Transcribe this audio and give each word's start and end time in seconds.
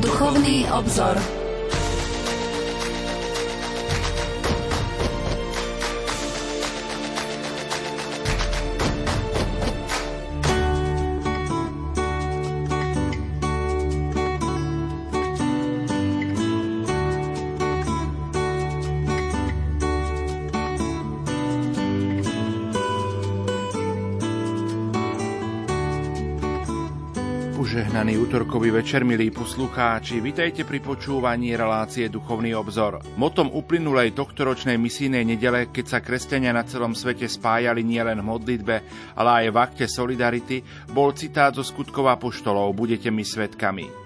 Duchovný 0.00 0.66
obzor. 0.70 1.43
Útorkový 28.34 28.82
večer, 28.82 29.06
milí 29.06 29.30
poslucháči, 29.30 30.18
vitajte 30.18 30.66
pri 30.66 30.82
počúvaní 30.82 31.54
relácie 31.54 32.10
Duchovný 32.10 32.50
obzor. 32.58 32.98
Motom 33.14 33.46
uplynulej 33.46 34.10
tohtoročnej 34.10 34.74
misijnej 34.74 35.22
nedele, 35.22 35.70
keď 35.70 35.84
sa 35.86 35.98
kresťania 36.02 36.50
na 36.50 36.66
celom 36.66 36.98
svete 36.98 37.30
spájali 37.30 37.86
nielen 37.86 38.18
v 38.18 38.26
modlitbe, 38.26 38.76
ale 39.14 39.30
aj 39.46 39.54
v 39.54 39.56
akte 39.62 39.86
solidarity, 39.86 40.66
bol 40.90 41.14
citát 41.14 41.54
zo 41.54 41.62
skutkov 41.62 42.10
apoštolov 42.10 42.74
Budete 42.74 43.06
mi 43.14 43.22
svetkami. 43.22 44.03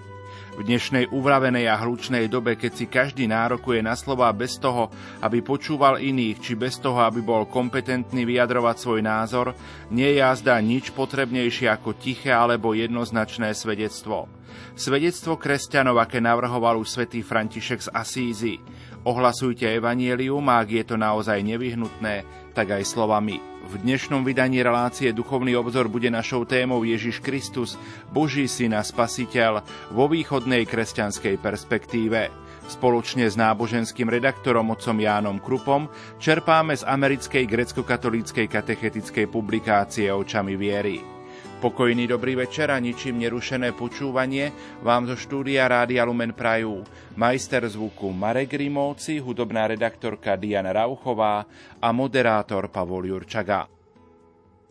V 0.59 0.67
dnešnej 0.67 1.07
uvravenej 1.15 1.71
a 1.71 1.79
hlučnej 1.79 2.27
dobe, 2.27 2.59
keď 2.59 2.71
si 2.75 2.83
každý 2.91 3.31
nárokuje 3.31 3.79
na 3.79 3.95
slova 3.95 4.27
bez 4.35 4.59
toho, 4.59 4.91
aby 5.23 5.39
počúval 5.39 6.03
iných, 6.03 6.43
či 6.43 6.59
bez 6.59 6.83
toho, 6.83 6.99
aby 6.99 7.23
bol 7.23 7.47
kompetentný 7.47 8.27
vyjadrovať 8.27 8.75
svoj 8.75 8.99
názor, 8.99 9.55
nie 9.87 10.11
je 10.11 10.19
jazda 10.19 10.59
nič 10.59 10.91
potrebnejšie 10.91 11.71
ako 11.71 11.95
tiché 11.95 12.35
alebo 12.35 12.75
jednoznačné 12.75 13.55
svedectvo. 13.55 14.27
Svedectvo 14.75 15.39
kresťanov, 15.39 15.95
aké 15.95 16.19
navrhoval 16.19 16.75
už 16.83 16.91
svätý 16.91 17.23
František 17.23 17.87
z 17.87 17.89
Asízy. 17.95 18.59
Ohlasujte 19.07 19.63
evanielium 19.63 20.43
a 20.51 20.59
ak 20.59 20.69
je 20.75 20.83
to 20.83 20.95
naozaj 20.99 21.39
nevyhnutné, 21.39 22.27
tak 22.51 22.75
aj 22.75 22.83
slovami. 22.83 23.39
V 23.69 23.73
dnešnom 23.79 24.27
vydaní 24.27 24.59
relácie 24.59 25.15
Duchovný 25.15 25.55
obzor 25.55 25.87
bude 25.87 26.11
našou 26.11 26.43
témou 26.43 26.83
Ježiš 26.83 27.23
Kristus, 27.23 27.79
Boží 28.11 28.49
syn 28.49 28.75
a 28.75 28.83
spasiteľ 28.83 29.63
vo 29.95 30.09
východnej 30.09 30.67
kresťanskej 30.67 31.39
perspektíve. 31.39 32.27
Spoločne 32.69 33.25
s 33.25 33.39
náboženským 33.39 34.09
redaktorom 34.09 34.73
otcom 34.73 34.97
Jánom 34.99 35.37
Krupom 35.41 35.89
čerpáme 36.21 36.75
z 36.75 36.85
americkej 36.85 37.45
grecko-katolíckej 37.49 38.45
katechetickej 38.45 39.25
publikácie 39.31 40.11
Očami 40.11 40.53
viery. 40.59 41.18
Pokojný 41.59 42.07
dobrý 42.07 42.39
večer 42.39 42.71
a 42.71 42.79
ničím 42.79 43.19
nerušené 43.19 43.75
počúvanie 43.75 44.55
vám 44.79 45.11
zo 45.11 45.19
štúdia 45.19 45.67
Rádia 45.67 46.07
Lumen 46.07 46.31
Prajú. 46.31 46.87
Majster 47.19 47.67
zvuku 47.67 48.15
Marek 48.15 48.55
Rimovci, 48.55 49.19
hudobná 49.19 49.67
redaktorka 49.67 50.39
Diana 50.39 50.71
Rauchová 50.71 51.43
a 51.83 51.87
moderátor 51.91 52.71
Pavol 52.71 53.11
Jurčaga. 53.11 53.67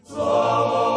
Sláva 0.00 0.89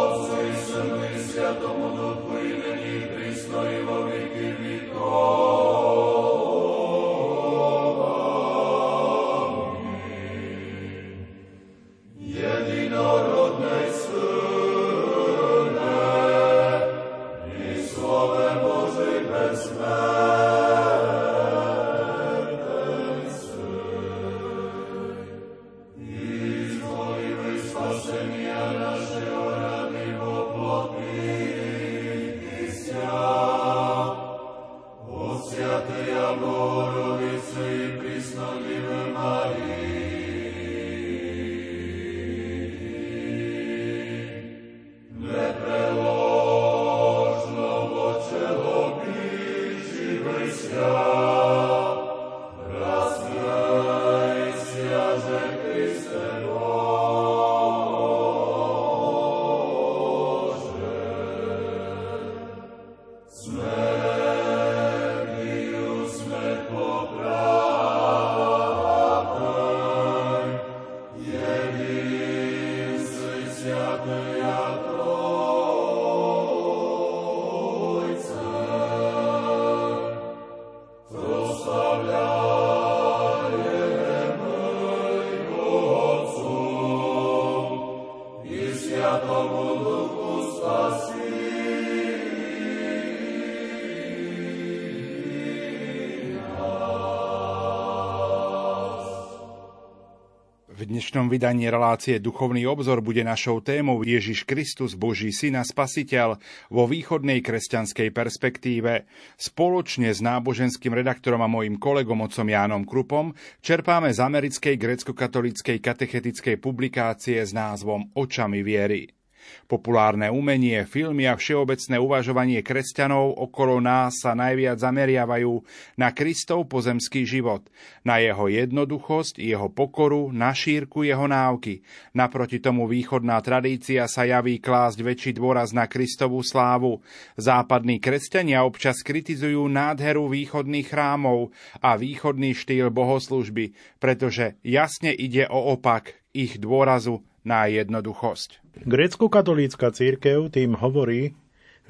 dnešnom 101.02 101.34
vydaní 101.34 101.66
relácie 101.66 102.22
Duchovný 102.22 102.62
obzor 102.62 103.02
bude 103.02 103.26
našou 103.26 103.58
témou 103.58 104.06
Ježiš 104.06 104.46
Kristus, 104.46 104.94
Boží 104.94 105.34
syn 105.34 105.58
a 105.58 105.66
spasiteľ 105.66 106.38
vo 106.70 106.86
východnej 106.86 107.42
kresťanskej 107.42 108.14
perspektíve. 108.14 109.10
Spoločne 109.34 110.14
s 110.14 110.22
náboženským 110.22 110.94
redaktorom 110.94 111.42
a 111.42 111.50
mojim 111.50 111.74
kolegom 111.74 112.22
otcom 112.22 112.46
Jánom 112.46 112.86
Krupom 112.86 113.34
čerpáme 113.58 114.14
z 114.14 114.22
americkej 114.22 114.78
grecko-katolíckej 114.78 115.82
katechetickej 115.82 116.62
publikácie 116.62 117.42
s 117.42 117.50
názvom 117.50 118.14
Očami 118.14 118.62
viery. 118.62 119.21
Populárne 119.66 120.28
umenie, 120.28 120.84
filmy 120.88 121.28
a 121.28 121.36
všeobecné 121.36 121.96
uvažovanie 121.98 122.60
kresťanov 122.60 123.36
okolo 123.38 123.80
nás 123.80 124.20
sa 124.20 124.32
najviac 124.32 124.78
zameriavajú 124.80 125.52
na 125.98 126.14
Kristov 126.14 126.70
pozemský 126.70 127.26
život, 127.26 127.66
na 128.06 128.20
jeho 128.20 128.48
jednoduchosť, 128.48 129.40
jeho 129.42 129.68
pokoru, 129.68 130.32
na 130.32 130.54
šírku 130.54 131.02
jeho 131.04 131.26
náuky. 131.26 131.82
Naproti 132.14 132.62
tomu 132.62 132.86
východná 132.86 133.42
tradícia 133.42 134.06
sa 134.06 134.24
javí 134.24 134.62
klásť 134.62 134.98
väčší 135.02 135.32
dôraz 135.36 135.74
na 135.74 135.90
Kristovú 135.90 136.40
slávu. 136.40 137.02
Západní 137.34 137.98
kresťania 137.98 138.62
občas 138.62 139.02
kritizujú 139.02 139.66
nádheru 139.66 140.30
východných 140.30 140.88
chrámov 140.88 141.50
a 141.82 141.98
východný 141.98 142.54
štýl 142.54 142.88
bohoslužby, 142.94 143.74
pretože 143.98 144.56
jasne 144.62 145.10
ide 145.10 145.44
o 145.50 145.74
opak 145.74 146.22
ich 146.32 146.56
dôrazu 146.56 147.20
na 147.42 147.66
jednoduchosť. 147.68 148.61
Grécko-katolícka 148.72 149.92
církev 149.92 150.48
tým 150.48 150.80
hovorí, 150.80 151.36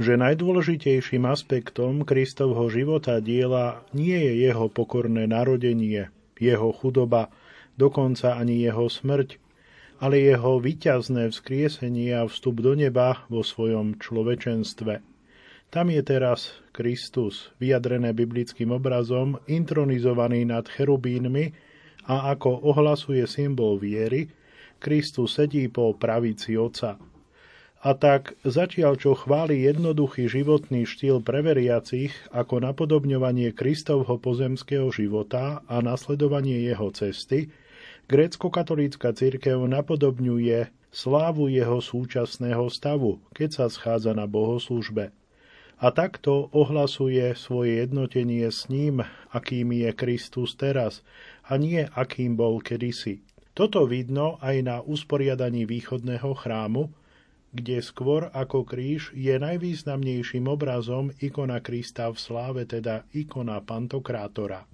že 0.03 0.19
najdôležitejším 0.19 1.31
aspektom 1.31 2.03
Kristovho 2.03 2.67
života 2.73 3.23
diela 3.23 3.87
nie 3.95 4.19
je 4.19 4.51
jeho 4.51 4.67
pokorné 4.67 5.31
narodenie, 5.31 6.11
jeho 6.43 6.75
chudoba, 6.75 7.31
dokonca 7.79 8.35
ani 8.35 8.67
jeho 8.67 8.91
smrť, 8.91 9.39
ale 10.03 10.19
jeho 10.19 10.59
vyťazné 10.59 11.31
vzkriesenie 11.31 12.19
a 12.19 12.27
vstup 12.27 12.59
do 12.59 12.75
neba 12.75 13.23
vo 13.31 13.47
svojom 13.47 14.03
človečenstve. 14.03 14.99
Tam 15.71 15.87
je 15.89 16.03
teraz 16.03 16.53
Kristus, 16.75 17.55
vyjadrené 17.63 18.11
biblickým 18.11 18.75
obrazom, 18.75 19.39
intronizovaný 19.47 20.45
nad 20.45 20.67
cherubínmi 20.67 21.55
a 22.11 22.35
ako 22.35 22.67
ohlasuje 22.67 23.23
symbol 23.31 23.79
viery, 23.79 24.29
Kristus 24.83 25.39
sedí 25.39 25.71
po 25.71 25.95
pravici 25.95 26.59
Otca. 26.59 26.99
A 27.83 27.99
tak 27.99 28.39
zatiaľ, 28.47 28.99
čo 28.99 29.15
chváli 29.15 29.67
jednoduchý 29.67 30.31
životný 30.31 30.87
štýl 30.87 31.23
preveriacich 31.23 32.15
ako 32.35 32.63
napodobňovanie 32.63 33.55
Kristovho 33.55 34.19
pozemského 34.19 34.91
života 34.91 35.63
a 35.71 35.83
nasledovanie 35.83 36.63
jeho 36.63 36.91
cesty, 36.95 37.51
grécko-katolícka 38.07 39.15
církev 39.15 39.59
napodobňuje 39.67 40.71
slávu 40.95 41.51
jeho 41.51 41.83
súčasného 41.83 42.71
stavu, 42.71 43.19
keď 43.35 43.51
sa 43.51 43.67
schádza 43.67 44.15
na 44.15 44.31
bohoslužbe. 44.31 45.11
A 45.83 45.91
takto 45.91 46.55
ohlasuje 46.55 47.35
svoje 47.35 47.83
jednotenie 47.83 48.47
s 48.47 48.71
ním, 48.71 49.03
akým 49.35 49.75
je 49.75 49.91
Kristus 49.91 50.55
teraz 50.55 51.03
a 51.43 51.59
nie 51.59 51.83
akým 51.99 52.39
bol 52.39 52.63
kedysi. 52.63 53.27
Toto 53.53 53.85
vidno 53.85 54.41
aj 54.41 54.57
na 54.65 54.77
usporiadaní 54.81 55.69
východného 55.69 56.33
chrámu, 56.33 56.89
kde 57.53 57.85
skôr 57.85 58.33
ako 58.33 58.65
kríž 58.65 59.13
je 59.13 59.37
najvýznamnejším 59.37 60.49
obrazom 60.49 61.13
ikona 61.21 61.61
Krista 61.61 62.09
v 62.09 62.17
sláve, 62.17 62.65
teda 62.65 63.05
ikona 63.13 63.61
Pantokrátora. 63.61 64.65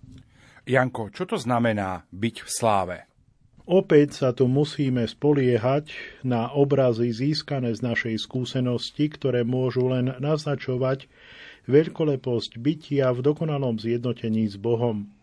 Janko, 0.62 1.10
čo 1.10 1.26
to 1.26 1.34
znamená 1.34 2.06
byť 2.14 2.36
v 2.46 2.50
sláve? 2.50 2.96
Opäť 3.68 4.24
sa 4.24 4.30
tu 4.32 4.48
musíme 4.48 5.04
spoliehať 5.04 5.92
na 6.24 6.48
obrazy 6.54 7.12
získané 7.12 7.74
z 7.74 7.84
našej 7.84 8.16
skúsenosti, 8.16 9.10
ktoré 9.12 9.44
môžu 9.44 9.90
len 9.92 10.14
naznačovať 10.22 11.04
veľkoleposť 11.68 12.62
bytia 12.62 13.12
v 13.12 13.20
dokonalom 13.20 13.76
zjednotení 13.76 14.48
s 14.48 14.56
Bohom. 14.56 15.17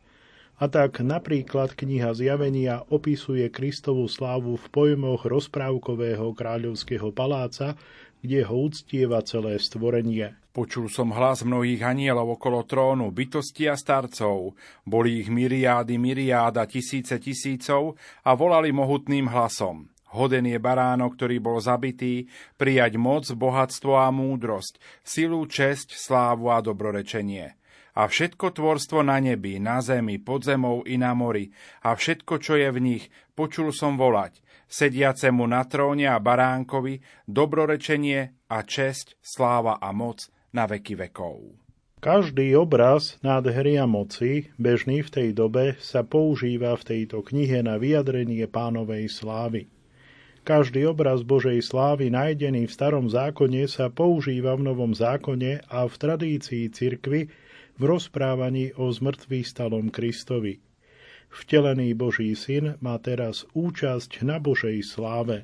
A 0.55 0.71
tak 0.71 1.03
napríklad 1.03 1.75
kniha 1.75 2.15
Zjavenia 2.15 2.87
opisuje 2.87 3.51
Kristovú 3.51 4.07
slávu 4.07 4.55
v 4.55 4.65
pojmoch 4.71 5.27
rozprávkového 5.27 6.31
kráľovského 6.31 7.11
paláca, 7.11 7.75
kde 8.23 8.39
ho 8.47 8.55
uctieva 8.63 9.19
celé 9.21 9.59
stvorenie. 9.59 10.31
Počul 10.55 10.87
som 10.87 11.11
hlas 11.11 11.43
mnohých 11.43 11.83
anielov 11.83 12.39
okolo 12.39 12.63
trónu, 12.63 13.11
bytosti 13.11 13.67
a 13.67 13.75
starcov. 13.75 14.55
Boli 14.87 15.19
ich 15.19 15.27
myriády, 15.27 15.99
myriáda, 15.99 16.63
tisíce 16.63 17.19
tisícov 17.19 17.99
a 18.23 18.31
volali 18.31 18.71
mohutným 18.71 19.27
hlasom. 19.27 19.91
Hoden 20.15 20.47
je 20.47 20.55
baránok, 20.55 21.19
ktorý 21.19 21.43
bol 21.43 21.59
zabitý, 21.59 22.31
prijať 22.55 22.95
moc, 22.95 23.27
bohatstvo 23.27 23.99
a 23.99 24.07
múdrosť, 24.15 24.79
silu, 25.03 25.43
česť, 25.43 25.91
slávu 25.91 26.47
a 26.47 26.63
dobrorečenie. 26.63 27.59
A 27.95 28.11
všetko 28.11 28.51
tvorstvo 28.51 29.07
na 29.07 29.23
nebi, 29.23 29.55
na 29.55 29.79
zemi, 29.79 30.19
pod 30.19 30.43
zemou 30.43 30.83
i 30.83 30.99
na 30.99 31.15
mori, 31.15 31.55
a 31.79 31.95
všetko, 31.95 32.43
čo 32.43 32.59
je 32.59 32.67
v 32.67 32.79
nich, 32.83 33.03
počul 33.39 33.71
som 33.71 33.95
volať, 33.95 34.43
sediacemu 34.67 35.47
na 35.47 35.63
tróne 35.63 36.11
a 36.11 36.19
baránkovi, 36.19 36.99
dobrorečenie 37.23 38.51
a 38.51 38.57
česť, 38.67 39.15
sláva 39.23 39.79
a 39.79 39.95
moc 39.95 40.27
na 40.51 40.67
veky 40.67 41.07
vekov. 41.07 41.55
Každý 42.03 42.53
obraz 42.53 43.17
nádhery 43.25 43.81
a 43.81 43.87
moci, 43.87 44.51
bežný 44.61 45.01
v 45.01 45.09
tej 45.09 45.29
dobe, 45.33 45.79
sa 45.81 46.03
používa 46.05 46.75
v 46.77 46.83
tejto 46.85 47.23
knihe 47.23 47.65
na 47.65 47.81
vyjadrenie 47.81 48.45
pánovej 48.45 49.09
slávy. 49.09 49.71
Každý 50.45 50.85
obraz 50.85 51.25
Božej 51.25 51.57
slávy 51.65 52.13
nájdený 52.13 52.69
v 52.69 52.75
starom 52.75 53.09
zákone 53.09 53.65
sa 53.65 53.89
používa 53.89 54.53
v 54.53 54.69
novom 54.69 54.93
zákone 54.93 55.65
a 55.65 55.89
v 55.89 55.95
tradícii 55.97 56.69
cirkvy 56.69 57.33
v 57.75 57.83
rozprávaní 57.83 58.71
o 58.75 58.91
zmrtvý 58.91 59.43
stalom 59.43 59.91
Kristovi. 59.91 60.63
Vtelený 61.27 61.91
Boží 61.93 62.31
syn 62.33 62.79
má 62.79 62.95
teraz 63.01 63.43
účasť 63.51 64.23
na 64.23 64.39
Božej 64.39 64.79
sláve. 64.87 65.43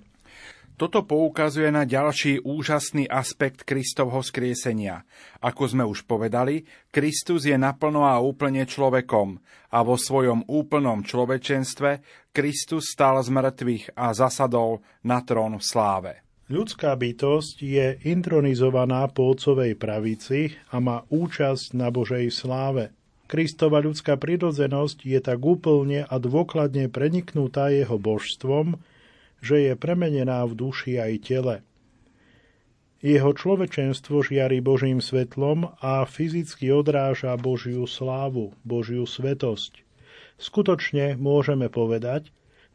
Toto 0.80 1.06
poukazuje 1.06 1.70
na 1.70 1.86
ďalší 1.86 2.42
úžasný 2.42 3.06
aspekt 3.06 3.70
Kristovho 3.70 4.26
skriesenia. 4.26 5.06
Ako 5.38 5.70
sme 5.70 5.86
už 5.86 6.10
povedali, 6.10 6.66
Kristus 6.90 7.46
je 7.46 7.54
naplno 7.54 8.02
a 8.08 8.18
úplne 8.18 8.66
človekom 8.66 9.38
a 9.70 9.78
vo 9.86 9.94
svojom 9.94 10.42
úplnom 10.50 11.06
človečenstve 11.06 12.02
Kristus 12.34 12.90
stal 12.90 13.22
z 13.22 13.30
mŕtvych 13.30 13.94
a 13.94 14.10
zasadol 14.18 14.82
na 15.06 15.22
trón 15.22 15.62
v 15.62 15.64
sláve. 15.64 16.14
Ľudská 16.52 17.00
bytosť 17.00 17.64
je 17.64 17.96
intronizovaná 18.12 19.08
po 19.08 19.32
otcovej 19.32 19.80
pravici 19.80 20.60
a 20.68 20.84
má 20.84 21.08
účasť 21.08 21.80
na 21.80 21.88
Božej 21.88 22.28
sláve. 22.28 22.92
Kristova 23.32 23.80
ľudská 23.80 24.20
prirodzenosť 24.20 25.08
je 25.08 25.20
tak 25.24 25.40
úplne 25.40 26.04
a 26.04 26.16
dôkladne 26.20 26.92
preniknutá 26.92 27.72
jeho 27.72 27.96
božstvom, 27.96 28.84
že 29.40 29.72
je 29.72 29.74
premenená 29.80 30.44
v 30.44 30.60
duši 30.60 31.00
aj 31.00 31.14
tele. 31.24 31.56
Jeho 33.00 33.32
človečenstvo 33.32 34.20
žiari 34.20 34.60
Božím 34.60 35.00
svetlom 35.00 35.72
a 35.80 36.04
fyzicky 36.04 36.68
odráža 36.76 37.32
Božiu 37.40 37.88
slávu, 37.88 38.52
Božiu 38.68 39.08
svetosť. 39.08 39.88
Skutočne 40.36 41.16
môžeme 41.16 41.72
povedať, 41.72 42.28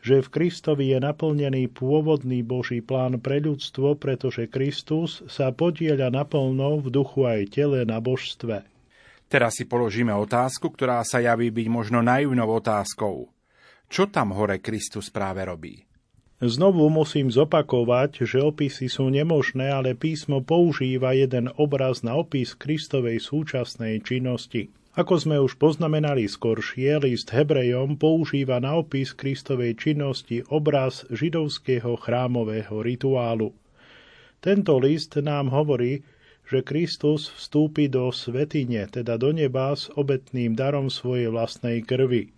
že 0.07 0.23
v 0.23 0.29
Kristovi 0.31 0.95
je 0.95 1.03
naplnený 1.03 1.67
pôvodný 1.75 2.47
Boží 2.47 2.79
plán 2.79 3.19
pre 3.19 3.43
ľudstvo, 3.43 3.99
pretože 3.99 4.47
Kristus 4.47 5.27
sa 5.27 5.51
podieľa 5.51 6.15
naplno 6.15 6.79
v 6.79 6.95
duchu 6.95 7.27
aj 7.27 7.51
tele 7.51 7.83
na 7.83 7.99
božstve. 7.99 8.63
Teraz 9.27 9.59
si 9.59 9.67
položíme 9.67 10.15
otázku, 10.15 10.71
ktorá 10.71 11.03
sa 11.03 11.19
javí 11.19 11.51
byť 11.51 11.67
možno 11.67 12.07
naivnou 12.07 12.47
otázkou. 12.47 13.27
Čo 13.91 14.07
tam 14.07 14.31
hore 14.31 14.63
Kristus 14.63 15.11
práve 15.11 15.43
robí? 15.43 15.83
Znovu 16.39 16.87
musím 16.87 17.27
zopakovať, 17.27 18.29
že 18.29 18.39
opisy 18.39 18.87
sú 18.87 19.11
nemožné, 19.11 19.75
ale 19.75 19.99
písmo 19.99 20.39
používa 20.39 21.19
jeden 21.19 21.51
obraz 21.59 22.07
na 22.07 22.15
opis 22.15 22.55
Kristovej 22.55 23.19
súčasnej 23.19 23.99
činnosti. 24.07 24.71
Ako 24.97 25.21
sme 25.21 25.37
už 25.37 25.61
poznamenali 25.61 26.25
skoršie, 26.25 26.97
list 27.05 27.29
Hebrejom 27.29 28.01
používa 28.01 28.57
na 28.65 28.81
opis 28.81 29.13
Kristovej 29.13 29.77
činnosti 29.77 30.41
obraz 30.49 31.05
židovského 31.13 32.01
chrámového 32.01 32.81
rituálu. 32.81 33.53
Tento 34.41 34.81
list 34.81 35.13
nám 35.21 35.53
hovorí, 35.53 36.01
že 36.49 36.65
Kristus 36.65 37.29
vstúpi 37.29 37.93
do 37.93 38.09
svetine, 38.09 38.89
teda 38.89 39.21
do 39.21 39.37
neba 39.37 39.77
s 39.77 39.93
obetným 39.93 40.57
darom 40.57 40.89
svojej 40.89 41.29
vlastnej 41.29 41.85
krvi. 41.85 42.33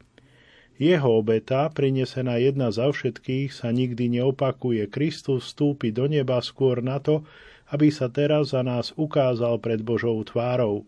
Jeho 0.83 1.23
obeta, 1.23 1.71
prinesená 1.71 2.43
jedna 2.43 2.75
za 2.75 2.91
všetkých, 2.91 3.55
sa 3.55 3.71
nikdy 3.71 4.19
neopakuje. 4.19 4.91
Kristus 4.91 5.47
vstúpi 5.55 5.95
do 5.95 6.11
neba 6.11 6.43
skôr 6.43 6.83
na 6.83 6.99
to, 6.99 7.23
aby 7.71 7.95
sa 7.95 8.11
teraz 8.11 8.51
za 8.51 8.67
nás 8.67 8.91
ukázal 8.99 9.63
pred 9.63 9.79
Božou 9.87 10.19
tvárou. 10.27 10.83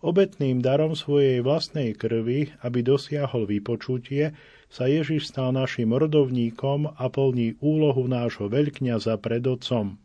Obetným 0.00 0.64
darom 0.64 0.96
svojej 0.96 1.44
vlastnej 1.44 1.92
krvi, 1.92 2.56
aby 2.64 2.80
dosiahol 2.80 3.44
vypočutie, 3.44 4.32
sa 4.72 4.88
Ježiš 4.88 5.28
stal 5.28 5.52
našim 5.52 5.92
rodovníkom 5.92 6.96
a 6.96 7.04
plní 7.12 7.60
úlohu 7.60 8.08
nášho 8.08 8.48
veľkňaza 8.48 9.20
pred 9.20 9.44
Otcom. 9.44 10.00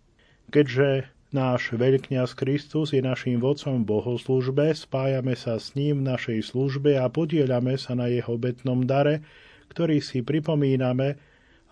Keďže 0.52 1.16
Náš 1.36 1.76
veľkňaz 1.76 2.32
Kristus 2.32 2.96
je 2.96 3.04
našim 3.04 3.44
vodcom 3.44 3.84
v 3.84 3.92
bohoslužbe, 3.92 4.72
spájame 4.72 5.36
sa 5.36 5.60
s 5.60 5.76
ním 5.76 6.00
v 6.00 6.16
našej 6.16 6.56
službe 6.56 6.96
a 6.96 7.12
podielame 7.12 7.76
sa 7.76 7.92
na 7.92 8.08
jeho 8.08 8.40
betnom 8.40 8.88
dare, 8.88 9.20
ktorý 9.68 10.00
si 10.00 10.24
pripomíname 10.24 11.20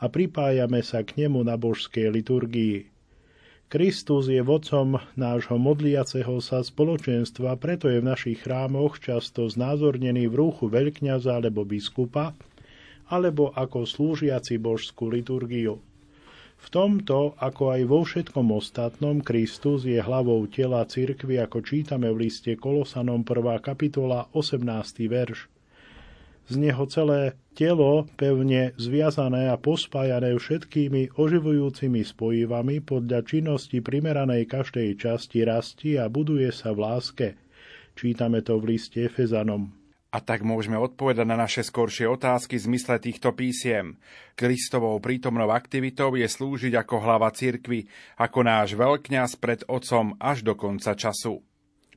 a 0.04 0.06
pripájame 0.12 0.84
sa 0.84 1.08
k 1.08 1.16
nemu 1.16 1.48
na 1.48 1.56
božskej 1.56 2.12
liturgii. 2.12 2.93
Kristus 3.70 4.30
je 4.30 4.42
vodcom 4.42 4.98
nášho 5.14 5.60
modliaceho 5.60 6.42
sa 6.42 6.64
spoločenstva, 6.64 7.56
preto 7.62 7.92
je 7.92 8.02
v 8.02 8.10
našich 8.10 8.44
chrámoch 8.44 9.00
často 9.00 9.46
znázornený 9.46 10.28
v 10.32 10.36
rúchu 10.40 10.72
veľkňaza 10.72 11.40
alebo 11.40 11.64
biskupa, 11.64 12.34
alebo 13.08 13.54
ako 13.54 13.86
slúžiaci 13.86 14.58
božskú 14.58 15.12
liturgiu. 15.14 15.84
V 16.64 16.68
tomto, 16.72 17.36
ako 17.44 17.76
aj 17.76 17.82
vo 17.92 18.08
všetkom 18.08 18.48
ostatnom, 18.56 19.20
Kristus 19.20 19.84
je 19.84 20.00
hlavou 20.00 20.48
tela 20.48 20.88
cirkvy, 20.88 21.36
ako 21.44 21.60
čítame 21.60 22.08
v 22.08 22.32
liste 22.32 22.56
Kolosanom 22.56 23.28
1. 23.28 23.60
kapitola 23.60 24.32
18. 24.32 24.64
verš. 25.12 25.53
Z 26.52 26.60
neho 26.60 26.84
celé 26.92 27.40
telo, 27.56 28.04
pevne 28.20 28.76
zviazané 28.76 29.48
a 29.48 29.56
pospájané 29.56 30.36
všetkými 30.36 31.16
oživujúcimi 31.16 32.04
spojivami 32.04 32.84
podľa 32.84 33.24
činnosti 33.24 33.80
primeranej 33.80 34.50
každej 34.52 35.00
časti 35.00 35.48
rasti 35.48 35.96
a 35.96 36.12
buduje 36.12 36.52
sa 36.52 36.76
v 36.76 36.80
láske. 36.84 37.28
Čítame 37.96 38.44
to 38.44 38.60
v 38.60 38.76
liste 38.76 39.00
Efezanom. 39.00 39.72
A 40.14 40.22
tak 40.22 40.46
môžeme 40.46 40.78
odpovedať 40.78 41.26
na 41.26 41.34
naše 41.34 41.66
skoršie 41.66 42.06
otázky 42.06 42.62
v 42.62 42.66
zmysle 42.70 43.02
týchto 43.02 43.34
písiem. 43.34 43.98
Kristovou 44.38 45.02
prítomnou 45.02 45.50
aktivitou 45.50 46.14
je 46.14 46.30
slúžiť 46.30 46.78
ako 46.78 47.02
hlava 47.02 47.34
cirkvy, 47.34 47.90
ako 48.22 48.40
náš 48.46 48.78
veľkňaz 48.78 49.42
pred 49.42 49.66
Otcom 49.66 50.14
až 50.22 50.46
do 50.46 50.54
konca 50.54 50.94
času. 50.94 51.42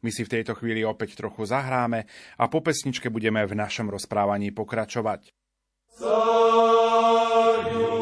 My 0.05 0.13
si 0.13 0.25
v 0.25 0.41
tejto 0.41 0.57
chvíli 0.57 0.85
opäť 0.85 1.17
trochu 1.17 1.49
zahráme 1.49 2.05
a 2.37 2.45
po 2.49 2.61
pesničke 2.61 3.09
budeme 3.09 3.45
v 3.45 3.57
našom 3.57 3.89
rozprávaní 3.89 4.53
pokračovať. 4.53 5.33
Zajú. 5.97 7.96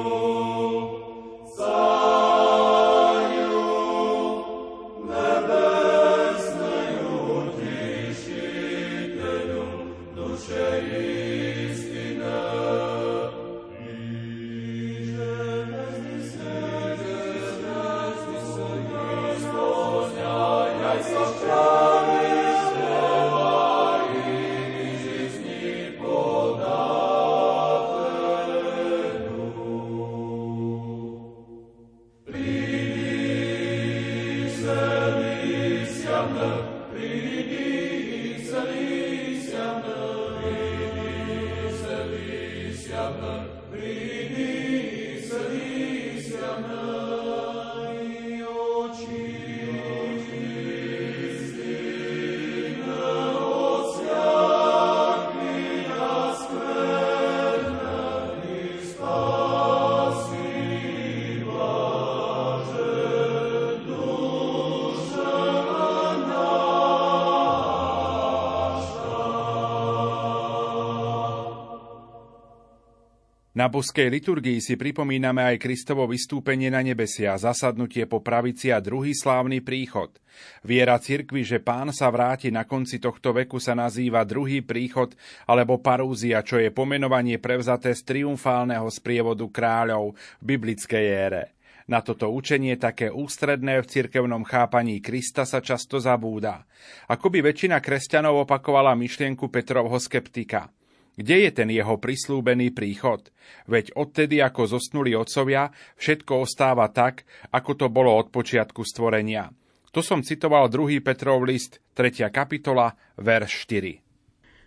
Na 73.75 73.83
boskej 73.83 74.07
liturgii 74.07 74.63
si 74.63 74.79
pripomíname 74.79 75.43
aj 75.51 75.59
Kristovo 75.59 76.07
vystúpenie 76.07 76.71
na 76.71 76.79
nebesia, 76.79 77.35
zasadnutie 77.35 78.07
po 78.07 78.23
pravici 78.23 78.71
a 78.71 78.79
druhý 78.79 79.19
slávny 79.19 79.67
príchod. 79.67 80.15
Viera 80.63 80.95
cirkvi, 80.95 81.43
že 81.43 81.59
pán 81.59 81.91
sa 81.91 82.07
vráti 82.07 82.55
na 82.55 82.71
konci 82.71 83.03
tohto 83.03 83.35
veku 83.35 83.59
sa 83.59 83.75
nazýva 83.75 84.23
druhý 84.23 84.63
príchod 84.63 85.11
alebo 85.43 85.83
parúzia, 85.83 86.47
čo 86.47 86.63
je 86.63 86.71
pomenovanie 86.71 87.43
prevzaté 87.43 87.99
z 87.99 88.07
triumfálneho 88.15 88.87
sprievodu 88.95 89.43
kráľov 89.51 90.15
v 90.39 90.55
biblickej 90.55 91.07
ére. 91.11 91.59
Na 91.91 91.99
toto 91.99 92.31
učenie 92.31 92.79
také 92.79 93.11
ústredné 93.11 93.83
v 93.83 93.91
cirkevnom 93.91 94.47
chápaní 94.47 95.03
Krista 95.03 95.43
sa 95.43 95.59
často 95.59 95.99
zabúda. 95.99 96.63
Ako 97.11 97.27
by 97.27 97.43
väčšina 97.43 97.83
kresťanov 97.83 98.47
opakovala 98.47 98.95
myšlienku 98.95 99.51
Petrovho 99.51 99.99
skeptika– 99.99 100.71
kde 101.15 101.47
je 101.47 101.51
ten 101.55 101.69
jeho 101.71 101.95
prislúbený 101.99 102.75
príchod? 102.75 103.31
Veď 103.71 103.95
odtedy, 103.95 104.43
ako 104.43 104.79
zosnuli 104.79 105.15
otcovia, 105.15 105.71
všetko 105.99 106.43
ostáva 106.43 106.91
tak, 106.91 107.23
ako 107.55 107.71
to 107.79 107.87
bolo 107.91 108.15
od 108.15 108.35
počiatku 108.35 108.83
stvorenia. 108.83 109.51
To 109.95 110.03
som 110.03 110.27
citoval 110.27 110.67
2. 110.67 110.99
Petrov 111.07 111.47
list, 111.47 111.79
3. 111.95 112.27
kapitola, 112.35 112.99
verš 113.15 113.71
4. 113.71 114.03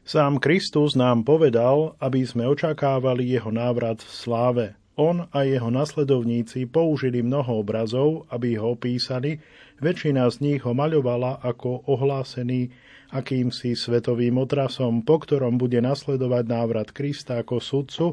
Sám 0.08 0.40
Kristus 0.40 0.96
nám 0.96 1.28
povedal, 1.28 2.00
aby 2.00 2.24
sme 2.24 2.48
očakávali 2.48 3.28
jeho 3.28 3.52
návrat 3.52 4.00
v 4.00 4.08
sláve. 4.08 4.66
On 4.96 5.28
a 5.30 5.44
jeho 5.44 5.68
nasledovníci 5.68 6.72
použili 6.72 7.20
mnoho 7.20 7.60
obrazov, 7.60 8.24
aby 8.32 8.56
ho 8.56 8.80
opísali, 8.80 9.44
väčšina 9.84 10.26
z 10.32 10.36
nich 10.42 10.62
ho 10.64 10.72
maľovala 10.72 11.44
ako 11.44 11.92
ohlásený 11.92 12.72
akýmsi 13.12 13.78
svetovým 13.78 14.40
otrasom, 14.42 15.04
po 15.04 15.22
ktorom 15.22 15.56
bude 15.56 15.80
nasledovať 15.80 16.44
návrat 16.48 16.90
Krista 16.92 17.40
ako 17.40 17.62
sudcu, 17.64 18.08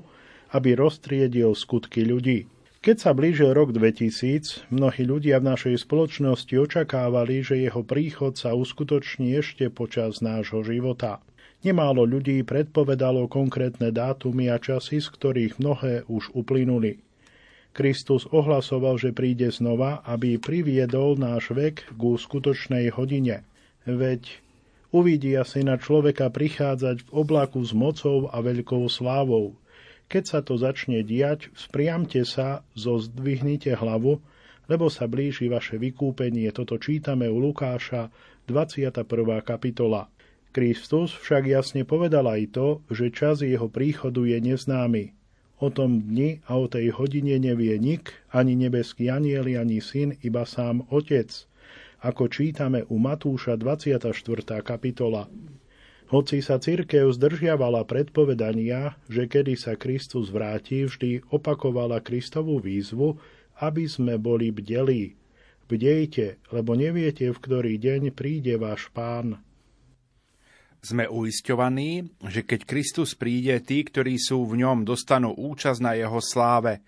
aby 0.54 0.78
roztriedil 0.78 1.54
skutky 1.56 2.06
ľudí. 2.06 2.46
Keď 2.84 2.96
sa 3.00 3.16
blížil 3.16 3.56
rok 3.56 3.72
2000, 3.72 4.68
mnohí 4.68 5.08
ľudia 5.08 5.40
v 5.40 5.56
našej 5.56 5.88
spoločnosti 5.88 6.52
očakávali, 6.52 7.40
že 7.40 7.64
jeho 7.64 7.80
príchod 7.80 8.36
sa 8.36 8.52
uskutoční 8.52 9.40
ešte 9.40 9.72
počas 9.72 10.20
nášho 10.20 10.60
života. 10.60 11.24
Nemálo 11.64 12.04
ľudí 12.04 12.44
predpovedalo 12.44 13.24
konkrétne 13.24 13.88
dátumy 13.88 14.52
a 14.52 14.60
časy, 14.60 15.00
z 15.00 15.08
ktorých 15.16 15.56
mnohé 15.64 16.04
už 16.12 16.36
uplynuli. 16.36 17.00
Kristus 17.72 18.28
ohlasoval, 18.28 19.00
že 19.00 19.16
príde 19.16 19.48
znova, 19.48 20.04
aby 20.04 20.36
priviedol 20.36 21.16
náš 21.16 21.56
vek 21.56 21.88
k 21.88 22.02
skutočnej 22.04 22.92
hodine. 22.92 23.48
Veď 23.88 24.43
uvidia 24.94 25.42
syna 25.42 25.74
človeka 25.74 26.30
prichádzať 26.30 27.10
v 27.10 27.10
oblaku 27.10 27.58
s 27.66 27.74
mocou 27.74 28.30
a 28.30 28.38
veľkou 28.38 28.86
slávou. 28.86 29.58
Keď 30.06 30.22
sa 30.22 30.38
to 30.38 30.54
začne 30.54 31.02
diať, 31.02 31.50
spriamte 31.58 32.22
sa, 32.22 32.62
zozdvihnite 32.78 33.74
hlavu, 33.74 34.22
lebo 34.70 34.86
sa 34.86 35.10
blíži 35.10 35.50
vaše 35.50 35.82
vykúpenie. 35.82 36.46
Toto 36.54 36.78
čítame 36.78 37.26
u 37.26 37.42
Lukáša, 37.42 38.14
21. 38.46 39.02
kapitola. 39.42 40.06
Kristus 40.54 41.10
však 41.10 41.50
jasne 41.50 41.82
povedal 41.82 42.30
aj 42.30 42.54
to, 42.54 42.68
že 42.86 43.10
čas 43.10 43.42
jeho 43.42 43.66
príchodu 43.66 44.22
je 44.22 44.38
neznámy. 44.38 45.10
O 45.58 45.74
tom 45.74 46.06
dni 46.06 46.38
a 46.46 46.54
o 46.54 46.70
tej 46.70 46.94
hodine 46.94 47.34
nevie 47.42 47.74
nik, 47.82 48.14
ani 48.30 48.54
nebeský 48.54 49.10
anieli, 49.10 49.58
ani 49.58 49.82
syn, 49.82 50.14
iba 50.22 50.46
sám 50.46 50.86
Otec– 50.94 51.34
ako 52.04 52.28
čítame 52.28 52.84
u 52.92 53.00
Matúša 53.00 53.56
24. 53.56 54.12
kapitola. 54.60 55.24
Hoci 56.12 56.44
sa 56.44 56.60
cirkev 56.60 57.08
zdržiavala 57.16 57.88
predpovedania, 57.88 58.92
že 59.08 59.24
kedy 59.24 59.56
sa 59.56 59.72
Kristus 59.72 60.28
vráti, 60.28 60.84
vždy 60.84 61.32
opakovala 61.32 62.04
Kristovú 62.04 62.60
výzvu, 62.60 63.16
aby 63.56 63.88
sme 63.88 64.20
boli 64.20 64.52
bdelí. 64.52 65.16
Bdejte, 65.64 66.44
lebo 66.52 66.76
neviete, 66.76 67.32
v 67.32 67.38
ktorý 67.40 67.80
deň 67.80 68.12
príde 68.12 68.60
váš 68.60 68.92
pán. 68.92 69.40
Sme 70.84 71.08
uisťovaní, 71.08 72.20
že 72.28 72.44
keď 72.44 72.68
Kristus 72.68 73.16
príde, 73.16 73.56
tí, 73.64 73.80
ktorí 73.80 74.20
sú 74.20 74.44
v 74.44 74.60
ňom, 74.60 74.84
dostanú 74.84 75.32
účasť 75.32 75.80
na 75.80 75.96
jeho 75.96 76.20
sláve 76.20 76.84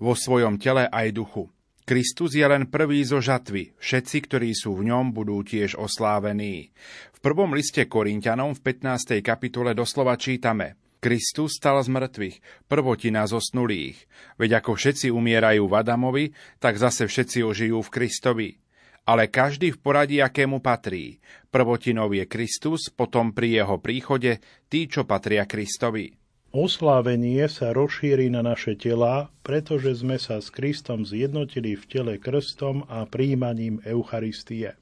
vo 0.00 0.16
svojom 0.16 0.56
tele 0.56 0.88
aj 0.88 1.12
duchu. 1.12 1.52
Kristus 1.90 2.38
je 2.38 2.46
len 2.46 2.70
prvý 2.70 3.02
zo 3.02 3.18
žatvy, 3.18 3.74
všetci, 3.82 4.16
ktorí 4.30 4.54
sú 4.54 4.78
v 4.78 4.94
ňom, 4.94 5.10
budú 5.10 5.42
tiež 5.42 5.74
oslávení. 5.74 6.70
V 7.10 7.18
prvom 7.18 7.50
liste 7.50 7.82
Korintianom 7.90 8.54
v 8.54 8.62
15. 8.78 9.18
kapitole 9.18 9.74
doslova 9.74 10.14
čítame 10.14 10.78
Kristus 11.02 11.58
stal 11.58 11.82
z 11.82 11.90
mŕtvych, 11.90 12.36
prvotina 12.70 13.26
zosnulých. 13.26 14.06
Veď 14.38 14.62
ako 14.62 14.78
všetci 14.78 15.10
umierajú 15.10 15.66
v 15.66 15.74
Adamovi, 15.74 16.24
tak 16.62 16.78
zase 16.78 17.10
všetci 17.10 17.42
ožijú 17.42 17.82
v 17.82 17.90
Kristovi. 17.90 18.50
Ale 19.10 19.26
každý 19.26 19.74
v 19.74 19.82
poradí, 19.82 20.22
akému 20.22 20.62
patrí. 20.62 21.18
Prvotinov 21.50 22.14
je 22.14 22.22
Kristus, 22.30 22.86
potom 22.94 23.34
pri 23.34 23.66
jeho 23.66 23.82
príchode 23.82 24.38
tí, 24.70 24.86
čo 24.86 25.02
patria 25.10 25.42
Kristovi. 25.42 26.19
Oslávenie 26.50 27.46
sa 27.46 27.70
rozšíri 27.70 28.26
na 28.26 28.42
naše 28.42 28.74
tela, 28.74 29.30
pretože 29.46 30.02
sme 30.02 30.18
sa 30.18 30.42
s 30.42 30.50
Kristom 30.50 31.06
zjednotili 31.06 31.78
v 31.78 31.84
tele 31.86 32.14
krstom 32.18 32.90
a 32.90 33.06
príjmaním 33.06 33.78
Eucharistie. 33.86 34.74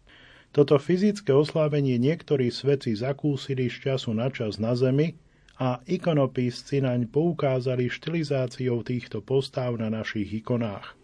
Toto 0.48 0.80
fyzické 0.80 1.28
oslávenie 1.28 2.00
niektorí 2.00 2.48
svedci 2.48 2.96
zakúsili 2.96 3.68
z 3.68 3.84
času 3.84 4.16
na 4.16 4.32
čas 4.32 4.56
na 4.56 4.72
zemi 4.72 5.20
a 5.60 5.84
ikonopísci 5.84 6.80
naň 6.80 7.04
poukázali 7.12 7.92
štilizáciou 7.92 8.80
týchto 8.80 9.20
postáv 9.20 9.76
na 9.76 9.92
našich 9.92 10.40
ikonách. 10.40 10.96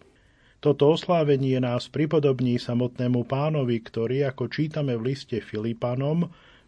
Toto 0.65 0.97
oslávenie 0.97 1.61
nás 1.61 1.93
pripodobní 1.93 2.57
samotnému 2.57 3.29
pánovi, 3.29 3.85
ktorý, 3.85 4.33
ako 4.33 4.49
čítame 4.49 4.97
v 4.97 5.13
liste 5.13 5.37
Filipanom, 5.45 6.25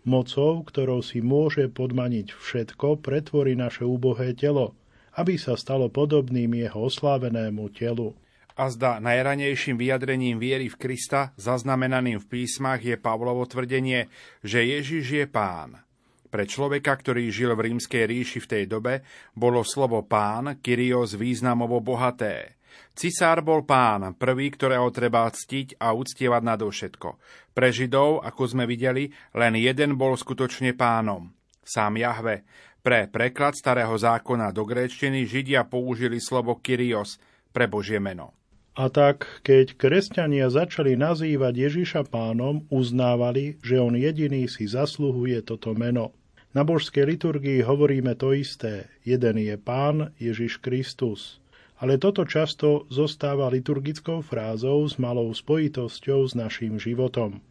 Mocou, 0.07 0.63
ktorou 0.63 1.03
si 1.03 1.19
môže 1.19 1.67
podmaniť 1.67 2.31
všetko, 2.31 3.03
pretvorí 3.03 3.59
naše 3.59 3.83
úbohé 3.83 4.31
telo, 4.39 4.71
aby 5.19 5.35
sa 5.35 5.59
stalo 5.59 5.91
podobným 5.91 6.55
jeho 6.55 6.87
oslávenému 6.87 7.67
telu. 7.75 8.15
A 8.55 8.71
zda 8.71 9.03
najranejším 9.03 9.75
vyjadrením 9.75 10.39
viery 10.39 10.71
v 10.71 10.79
Krista, 10.79 11.35
zaznamenaným 11.35 12.23
v 12.23 12.25
písmach, 12.25 12.79
je 12.79 12.95
Pavlovo 12.95 13.43
tvrdenie, 13.45 14.07
že 14.41 14.65
Ježiš 14.65 15.05
je 15.11 15.25
pán. 15.27 15.83
Pre 16.27 16.43
človeka, 16.47 16.95
ktorý 16.95 17.27
žil 17.27 17.51
v 17.53 17.71
rímskej 17.71 18.03
ríši 18.07 18.39
v 18.41 18.49
tej 18.49 18.63
dobe, 18.63 19.03
bolo 19.35 19.61
slovo 19.61 20.07
pán 20.07 20.57
Kyrios 20.63 21.19
významovo 21.19 21.83
bohaté. 21.83 22.56
Cisár 22.97 23.45
bol 23.45 23.61
pán, 23.61 24.17
prvý, 24.17 24.49
ktorého 24.49 24.89
treba 24.89 25.29
ctiť 25.29 25.77
a 25.77 25.93
uctievať 25.93 26.41
nadovšetko. 26.41 27.09
Pre 27.53 27.69
Židov, 27.69 28.25
ako 28.25 28.43
sme 28.49 28.65
videli, 28.65 29.13
len 29.37 29.53
jeden 29.57 29.97
bol 29.97 30.17
skutočne 30.17 30.73
pánom. 30.73 31.29
Sám 31.61 32.01
Jahve. 32.01 32.47
Pre 32.81 33.11
preklad 33.11 33.53
starého 33.53 33.93
zákona 33.93 34.55
do 34.55 34.63
gréčtiny 34.63 35.27
Židia 35.27 35.67
použili 35.67 36.17
slovo 36.23 36.57
Kyrios 36.57 37.19
pre 37.51 37.67
Božie 37.67 37.99
meno. 37.99 38.33
A 38.77 38.93
tak, 38.93 39.41
keď 39.41 39.73
kresťania 39.73 40.53
začali 40.53 40.93
nazývať 40.93 41.69
Ježiša 41.69 42.13
pánom, 42.13 42.63
uznávali, 42.69 43.57
že 43.65 43.81
on 43.81 43.97
jediný 43.97 44.45
si 44.45 44.69
zasluhuje 44.69 45.41
toto 45.41 45.73
meno. 45.73 46.13
Na 46.53 46.61
božskej 46.61 47.09
liturgii 47.09 47.65
hovoríme 47.65 48.13
to 48.17 48.37
isté. 48.37 48.85
Jeden 49.01 49.41
je 49.41 49.57
pán 49.57 50.13
Ježiš 50.21 50.61
Kristus 50.61 51.41
ale 51.77 52.01
toto 52.01 52.25
často 52.25 52.89
zostáva 52.89 53.49
liturgickou 53.53 54.25
frázou 54.25 54.85
s 54.89 54.97
malou 54.97 55.29
spojitosťou 55.29 56.25
s 56.25 56.33
našim 56.33 56.81
životom. 56.81 57.41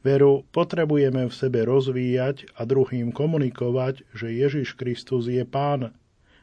Veru 0.00 0.48
potrebujeme 0.48 1.28
v 1.28 1.34
sebe 1.34 1.64
rozvíjať 1.68 2.56
a 2.56 2.64
druhým 2.64 3.12
komunikovať, 3.12 4.08
že 4.16 4.32
Ježiš 4.32 4.76
Kristus 4.76 5.28
je 5.28 5.44
Pán, 5.44 5.92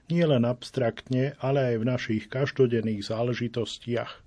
nie 0.07 0.23
len 0.23 0.45
abstraktne, 0.45 1.33
ale 1.41 1.73
aj 1.73 1.75
v 1.81 1.85
našich 1.89 2.23
každodenných 2.29 3.01
záležitostiach. 3.09 4.23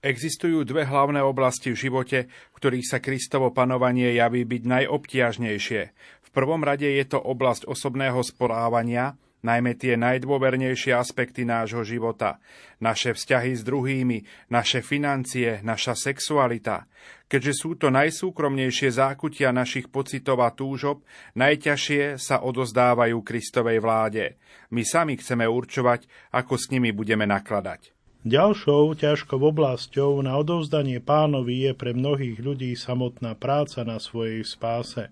Existujú 0.00 0.64
dve 0.64 0.88
hlavné 0.88 1.20
oblasti 1.20 1.76
v 1.76 1.80
živote, 1.88 2.18
v 2.32 2.54
ktorých 2.56 2.88
sa 2.88 2.98
Kristovo 3.04 3.52
panovanie 3.52 4.16
javí 4.16 4.48
byť 4.48 4.62
najobtiažnejšie. 4.64 5.82
V 6.24 6.28
prvom 6.32 6.64
rade 6.64 6.88
je 6.88 7.04
to 7.04 7.20
oblasť 7.20 7.68
osobného 7.68 8.24
správania, 8.24 9.20
najmä 9.40 9.76
tie 9.76 9.96
najdôvernejšie 9.96 10.92
aspekty 10.96 11.48
nášho 11.48 11.84
života, 11.84 12.40
naše 12.80 13.16
vzťahy 13.16 13.52
s 13.56 13.62
druhými, 13.64 14.24
naše 14.52 14.84
financie, 14.84 15.60
naša 15.64 15.96
sexualita. 15.96 16.88
Keďže 17.30 17.52
sú 17.54 17.70
to 17.78 17.94
najsúkromnejšie 17.94 18.90
zákutia 18.90 19.54
našich 19.54 19.86
pocitov 19.86 20.42
a 20.42 20.50
túžob, 20.50 21.06
najťažšie 21.38 22.18
sa 22.18 22.42
odozdávajú 22.42 23.22
Kristovej 23.22 23.78
vláde. 23.78 24.36
My 24.74 24.82
sami 24.82 25.14
chceme 25.14 25.46
určovať, 25.46 26.10
ako 26.34 26.54
s 26.58 26.74
nimi 26.74 26.90
budeme 26.90 27.24
nakladať. 27.30 27.94
Ďalšou 28.20 29.00
ťažkou 29.00 29.40
oblasťou 29.40 30.20
na 30.20 30.36
odovzdanie 30.36 31.00
pánovi 31.00 31.70
je 31.70 31.72
pre 31.72 31.96
mnohých 31.96 32.36
ľudí 32.36 32.76
samotná 32.76 33.32
práca 33.32 33.80
na 33.80 33.96
svojej 33.96 34.44
spáse. 34.44 35.08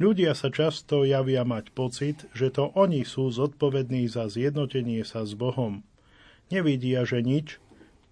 Ľudia 0.00 0.32
sa 0.32 0.48
často 0.48 1.04
javia 1.04 1.44
mať 1.44 1.76
pocit, 1.76 2.24
že 2.32 2.48
to 2.48 2.72
oni 2.72 3.04
sú 3.04 3.28
zodpovední 3.28 4.08
za 4.08 4.32
zjednotenie 4.32 5.04
sa 5.04 5.28
s 5.28 5.36
Bohom. 5.36 5.84
Nevidia, 6.48 7.04
že 7.04 7.20
nič, 7.20 7.60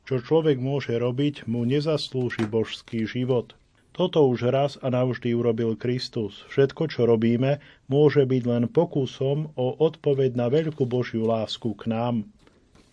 čo 0.05 0.21
človek 0.21 0.61
môže 0.61 0.93
robiť, 1.01 1.49
mu 1.49 1.65
nezaslúži 1.65 2.45
božský 2.45 3.09
život. 3.09 3.57
Toto 3.97 4.29
už 4.29 4.53
raz 4.53 4.77
a 4.85 4.93
navždy 4.93 5.33
urobil 5.33 5.81
Kristus. 5.81 6.45
Všetko, 6.53 6.93
čo 6.93 7.09
robíme, 7.09 7.65
môže 7.89 8.29
byť 8.29 8.43
len 8.45 8.65
pokusom 8.69 9.57
o 9.57 9.67
odpoveď 9.81 10.37
na 10.37 10.53
veľkú 10.53 10.85
Božiu 10.85 11.25
lásku 11.25 11.73
k 11.73 11.89
nám. 11.89 12.29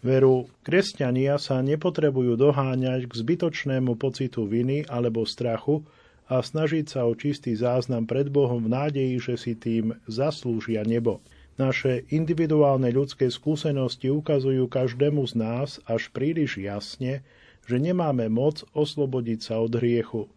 Veru, 0.08 0.48
kresťania 0.64 1.36
sa 1.36 1.60
nepotrebujú 1.60 2.40
doháňať 2.40 3.12
k 3.12 3.14
zbytočnému 3.14 4.00
pocitu 4.00 4.48
viny 4.48 4.88
alebo 4.88 5.28
strachu, 5.28 5.84
a 6.26 6.42
snažiť 6.42 6.90
sa 6.90 7.06
o 7.06 7.14
čistý 7.14 7.54
záznam 7.54 8.10
pred 8.10 8.34
Bohom 8.34 8.66
v 8.66 8.74
nádeji, 8.74 9.16
že 9.22 9.36
si 9.38 9.54
tým 9.54 9.94
zaslúžia 10.10 10.82
nebo. 10.82 11.22
Naše 11.56 12.04
individuálne 12.12 12.90
ľudské 12.92 13.32
skúsenosti 13.32 14.12
ukazujú 14.12 14.68
každému 14.68 15.24
z 15.30 15.34
nás 15.40 15.70
až 15.86 16.10
príliš 16.12 16.60
jasne, 16.60 17.22
že 17.70 17.78
nemáme 17.80 18.28
moc 18.28 18.66
oslobodiť 18.74 19.40
sa 19.40 19.56
od 19.62 19.78
hriechu. 19.78 20.28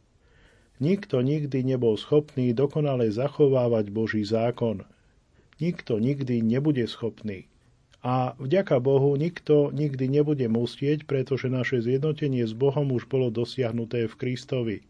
Nikto 0.78 1.25
nikdy 1.25 1.66
nebol 1.66 1.99
schopný 1.99 2.54
dokonale 2.54 3.11
zachovávať 3.11 3.90
Boží 3.90 4.23
zákon. 4.23 4.87
Nikto 5.59 5.99
nikdy 5.99 6.38
nebude 6.38 6.87
schopný. 6.87 7.50
A 7.99 8.38
vďaka 8.38 8.78
Bohu 8.78 9.18
nikto 9.18 9.75
nikdy 9.75 10.07
nebude 10.07 10.47
musieť, 10.47 11.02
pretože 11.02 11.50
naše 11.50 11.83
zjednotenie 11.83 12.47
s 12.47 12.54
Bohom 12.54 12.95
už 12.95 13.11
bolo 13.11 13.26
dosiahnuté 13.35 14.07
v 14.07 14.14
Kristovi 14.14 14.87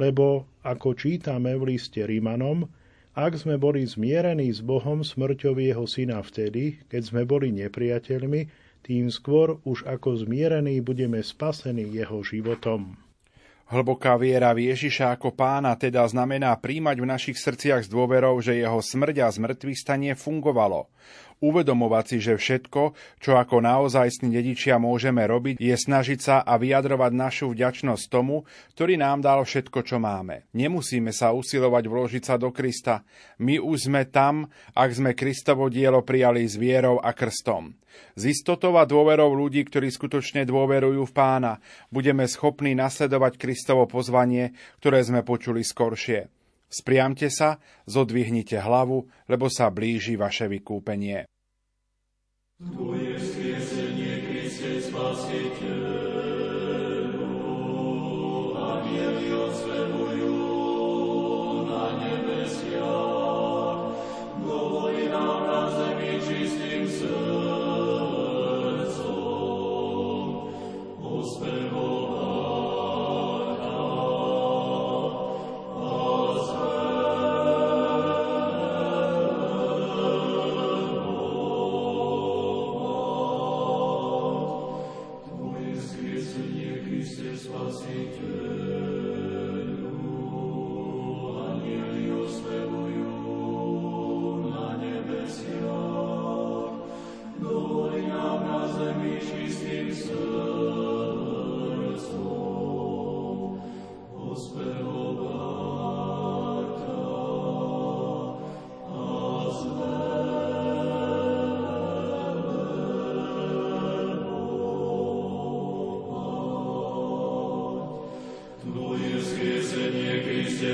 lebo 0.00 0.48
ako 0.64 0.96
čítame 0.96 1.52
v 1.60 1.76
liste 1.76 2.00
Rímanom, 2.00 2.64
ak 3.12 3.36
sme 3.36 3.60
boli 3.60 3.84
zmierení 3.84 4.48
s 4.48 4.64
Bohom 4.64 5.04
smrťou 5.04 5.60
jeho 5.60 5.84
syna 5.84 6.24
vtedy, 6.24 6.80
keď 6.88 7.02
sme 7.04 7.22
boli 7.28 7.52
nepriateľmi, 7.52 8.48
tým 8.80 9.12
skôr 9.12 9.60
už 9.68 9.84
ako 9.84 10.24
zmierení 10.24 10.80
budeme 10.80 11.20
spasení 11.20 11.84
jeho 11.92 12.24
životom. 12.24 12.96
Hlboká 13.70 14.18
viera 14.18 14.50
v 14.50 14.74
Ježiša 14.74 15.14
ako 15.14 15.30
pána 15.30 15.78
teda 15.78 16.02
znamená 16.02 16.58
príjmať 16.58 16.96
v 16.98 17.06
našich 17.06 17.38
srdciach 17.38 17.86
s 17.86 17.92
dôverou, 17.92 18.42
že 18.42 18.58
jeho 18.58 18.82
smrť 18.82 19.22
a 19.22 19.30
zmrtvých 19.30 19.78
stanie 19.78 20.12
fungovalo. 20.18 20.90
Uvedomovať 21.40 22.04
si, 22.04 22.18
že 22.20 22.36
všetko, 22.36 22.92
čo 23.16 23.40
ako 23.40 23.64
naozajstní 23.64 24.28
dedičia 24.28 24.76
môžeme 24.76 25.24
robiť, 25.24 25.56
je 25.56 25.72
snažiť 25.72 26.20
sa 26.20 26.36
a 26.44 26.60
vyjadrovať 26.60 27.12
našu 27.16 27.56
vďačnosť 27.56 28.04
tomu, 28.12 28.44
ktorý 28.76 29.00
nám 29.00 29.24
dal 29.24 29.40
všetko, 29.40 29.80
čo 29.80 29.96
máme. 29.96 30.44
Nemusíme 30.52 31.16
sa 31.16 31.32
usilovať 31.32 31.84
vložiť 31.88 32.22
sa 32.28 32.36
do 32.36 32.52
Krista. 32.52 33.08
My 33.40 33.56
už 33.56 33.88
sme 33.88 34.04
tam, 34.04 34.52
ak 34.76 34.90
sme 34.92 35.16
Kristovo 35.16 35.72
dielo 35.72 36.04
prijali 36.04 36.44
s 36.44 36.60
vierou 36.60 37.00
a 37.00 37.16
krstom. 37.16 37.72
Z 38.20 38.36
istotou 38.36 38.76
a 38.76 38.84
dôverou 38.84 39.32
ľudí, 39.32 39.64
ktorí 39.64 39.88
skutočne 39.88 40.44
dôverujú 40.44 41.08
v 41.08 41.16
pána, 41.16 41.56
budeme 41.88 42.28
schopní 42.28 42.76
nasledovať 42.76 43.40
Kristovo 43.40 43.88
pozvanie, 43.88 44.52
ktoré 44.84 45.00
sme 45.00 45.24
počuli 45.24 45.64
skoršie. 45.64 46.28
Spriamte 46.70 47.32
sa, 47.32 47.58
zodvihnite 47.88 48.60
hlavu, 48.60 49.08
lebo 49.26 49.50
sa 49.50 49.72
blíži 49.74 50.14
vaše 50.14 50.46
vykúpenie. 50.46 51.29
Tvoje 52.60 53.16
Kriste 54.28 54.80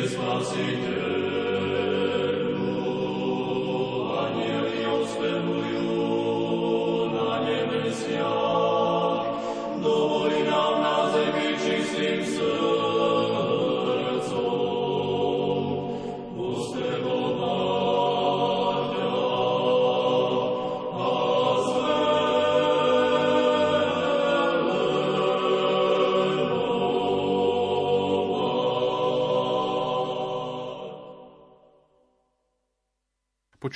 Spasiteľ. 0.06 1.25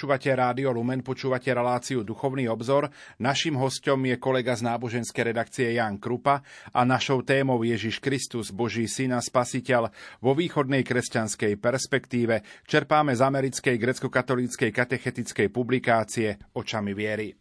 Počúvate 0.01 0.33
Rádio 0.33 0.73
Lumen, 0.73 1.05
počúvate 1.05 1.53
reláciu 1.53 2.01
Duchovný 2.01 2.49
obzor. 2.49 2.89
Naším 3.21 3.61
hostom 3.61 4.01
je 4.09 4.17
kolega 4.17 4.57
z 4.57 4.65
náboženskej 4.65 5.29
redakcie 5.29 5.77
Jan 5.77 6.01
Krupa 6.01 6.41
a 6.73 6.89
našou 6.89 7.21
témou 7.21 7.61
Ježiš 7.61 8.01
Kristus, 8.01 8.49
Boží 8.49 8.89
syn 8.89 9.13
a 9.13 9.21
spasiteľ 9.21 9.93
vo 10.25 10.33
východnej 10.33 10.89
kresťanskej 10.89 11.61
perspektíve 11.61 12.65
čerpáme 12.65 13.13
z 13.13 13.21
americkej 13.21 13.77
grecko-katolíckej 13.77 14.73
katechetickej 14.73 15.53
publikácie 15.53 16.49
Očami 16.57 16.97
viery. 16.97 17.37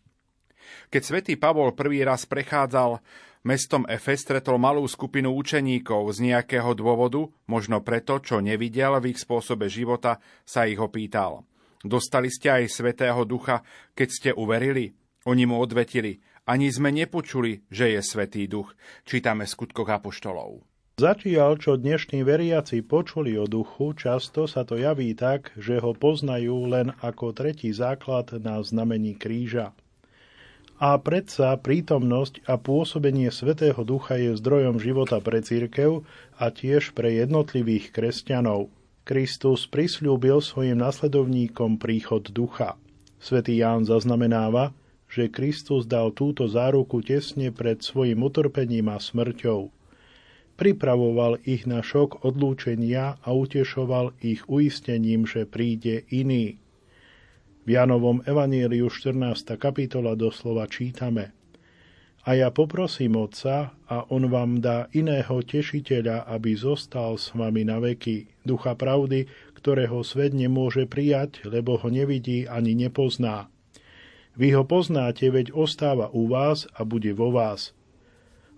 Keď 0.92 1.00
svätý 1.00 1.40
Pavol 1.40 1.72
prvý 1.72 2.04
raz 2.04 2.28
prechádzal 2.28 3.00
mestom 3.48 3.88
Efes 3.88 4.28
stretol 4.28 4.60
malú 4.60 4.84
skupinu 4.84 5.32
učeníkov 5.32 6.12
z 6.12 6.36
nejakého 6.36 6.76
dôvodu, 6.76 7.24
možno 7.48 7.80
preto, 7.80 8.20
čo 8.20 8.44
nevidel 8.44 9.00
v 9.00 9.16
ich 9.16 9.20
spôsobe 9.24 9.72
života, 9.72 10.20
sa 10.44 10.68
ich 10.68 10.76
opýtal. 10.76 11.48
Dostali 11.80 12.28
ste 12.28 12.52
aj 12.52 12.76
Svetého 12.76 13.24
Ducha, 13.24 13.64
keď 13.96 14.10
ste 14.12 14.30
uverili? 14.36 15.00
Oni 15.24 15.48
mu 15.48 15.64
odvetili, 15.64 16.20
ani 16.44 16.68
sme 16.68 16.92
nepočuli, 16.92 17.64
že 17.72 17.96
je 17.96 18.02
Svetý 18.04 18.52
Duch. 18.52 18.76
Čítame 19.08 19.48
skutkoch 19.48 19.88
Apoštolov. 19.88 20.68
Zatiaľ, 21.00 21.56
čo 21.56 21.80
dnešní 21.80 22.28
veriaci 22.28 22.84
počuli 22.84 23.40
o 23.40 23.48
duchu, 23.48 23.96
často 23.96 24.44
sa 24.52 24.68
to 24.68 24.76
javí 24.76 25.16
tak, 25.16 25.56
že 25.56 25.80
ho 25.80 25.96
poznajú 25.96 26.68
len 26.68 26.92
ako 27.00 27.32
tretí 27.32 27.72
základ 27.72 28.36
na 28.44 28.60
znamení 28.60 29.16
kríža. 29.16 29.72
A 30.84 31.00
predsa 31.00 31.56
prítomnosť 31.56 32.44
a 32.44 32.60
pôsobenie 32.60 33.32
Svetého 33.32 33.80
Ducha 33.88 34.20
je 34.20 34.36
zdrojom 34.36 34.84
života 34.84 35.24
pre 35.24 35.40
církev 35.40 36.04
a 36.36 36.52
tiež 36.52 36.92
pre 36.92 37.16
jednotlivých 37.24 37.96
kresťanov– 37.96 38.68
Kristus 39.10 39.66
prisľúbil 39.66 40.38
svojim 40.38 40.78
nasledovníkom 40.78 41.82
príchod 41.82 42.30
ducha. 42.30 42.78
Svetý 43.18 43.58
Ján 43.58 43.82
zaznamenáva, 43.82 44.78
že 45.10 45.34
Kristus 45.34 45.90
dal 45.90 46.14
túto 46.14 46.46
záruku 46.46 47.02
tesne 47.02 47.50
pred 47.50 47.82
svojim 47.82 48.22
utrpením 48.22 48.86
a 48.94 49.02
smrťou. 49.02 49.74
Pripravoval 50.62 51.42
ich 51.42 51.66
na 51.66 51.82
šok 51.82 52.22
odlúčenia 52.22 53.18
a 53.26 53.34
utešoval 53.34 54.14
ich 54.22 54.46
uistením, 54.46 55.26
že 55.26 55.50
príde 55.50 56.06
iný. 56.14 56.62
V 57.66 57.68
Janovom 57.82 58.22
evaníliu 58.30 58.94
14. 58.94 59.58
kapitola 59.58 60.14
doslova 60.14 60.70
čítame– 60.70 61.34
a 62.28 62.36
ja 62.36 62.52
poprosím 62.52 63.16
Otca 63.16 63.72
a 63.88 64.06
On 64.12 64.28
vám 64.28 64.60
dá 64.60 64.92
iného 64.92 65.40
tešiteľa, 65.44 66.28
aby 66.28 66.56
zostal 66.56 67.16
s 67.16 67.32
vami 67.32 67.64
na 67.64 67.80
veky, 67.80 68.28
ducha 68.44 68.76
pravdy, 68.76 69.28
ktorého 69.56 70.04
svet 70.04 70.32
nemôže 70.32 70.88
prijať, 70.88 71.44
lebo 71.48 71.76
ho 71.76 71.88
nevidí 71.92 72.48
ani 72.48 72.76
nepozná. 72.76 73.52
Vy 74.40 74.56
ho 74.56 74.64
poznáte, 74.64 75.28
veď 75.28 75.52
ostáva 75.52 76.08
u 76.16 76.32
vás 76.32 76.64
a 76.72 76.88
bude 76.88 77.12
vo 77.12 77.36
vás. 77.36 77.76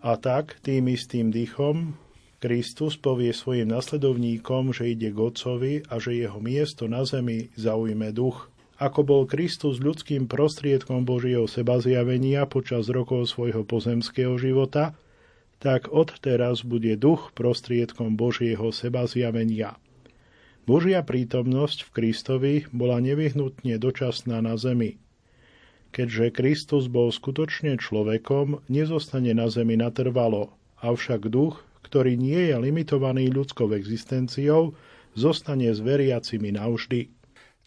A 0.01 0.13
tak, 0.13 0.61
tým 0.61 0.91
istým 0.93 1.33
dýchom, 1.33 1.97
Kristus 2.41 2.97
povie 2.97 3.33
svojim 3.33 3.69
nasledovníkom, 3.69 4.73
že 4.73 4.93
ide 4.97 5.13
k 5.13 5.17
Otcovi 5.17 5.73
a 5.89 6.01
že 6.01 6.17
jeho 6.17 6.41
miesto 6.41 6.89
na 6.89 7.05
zemi 7.05 7.53
zaujme 7.53 8.13
duch. 8.13 8.50
Ako 8.81 9.05
bol 9.05 9.29
Kristus 9.29 9.77
ľudským 9.77 10.25
prostriedkom 10.25 11.05
Božieho 11.05 11.45
seba 11.45 11.77
zjavenia 11.77 12.49
počas 12.49 12.89
rokov 12.89 13.29
svojho 13.29 13.61
pozemského 13.61 14.33
života, 14.41 14.97
tak 15.61 15.93
odteraz 15.93 16.65
bude 16.65 16.97
duch 16.97 17.29
prostriedkom 17.37 18.17
Božieho 18.17 18.73
seba 18.73 19.05
zjavenia. 19.05 19.77
Božia 20.65 21.05
prítomnosť 21.05 21.85
v 21.85 21.89
Kristovi 21.93 22.53
bola 22.73 22.97
nevyhnutne 22.97 23.77
dočasná 23.77 24.41
na 24.41 24.57
zemi. 24.57 24.97
Keďže 25.93 26.33
Kristus 26.33 26.89
bol 26.89 27.13
skutočne 27.13 27.77
človekom, 27.77 28.65
nezostane 28.65 29.37
na 29.37 29.45
zemi 29.53 29.77
natrvalo, 29.77 30.57
avšak 30.81 31.29
duch, 31.29 31.61
ktorý 31.85 32.17
nie 32.17 32.49
je 32.49 32.57
limitovaný 32.57 33.29
ľudskou 33.29 33.69
existenciou, 33.77 34.73
zostane 35.13 35.69
s 35.69 35.77
veriacimi 35.77 36.57
navždy. 36.57 37.20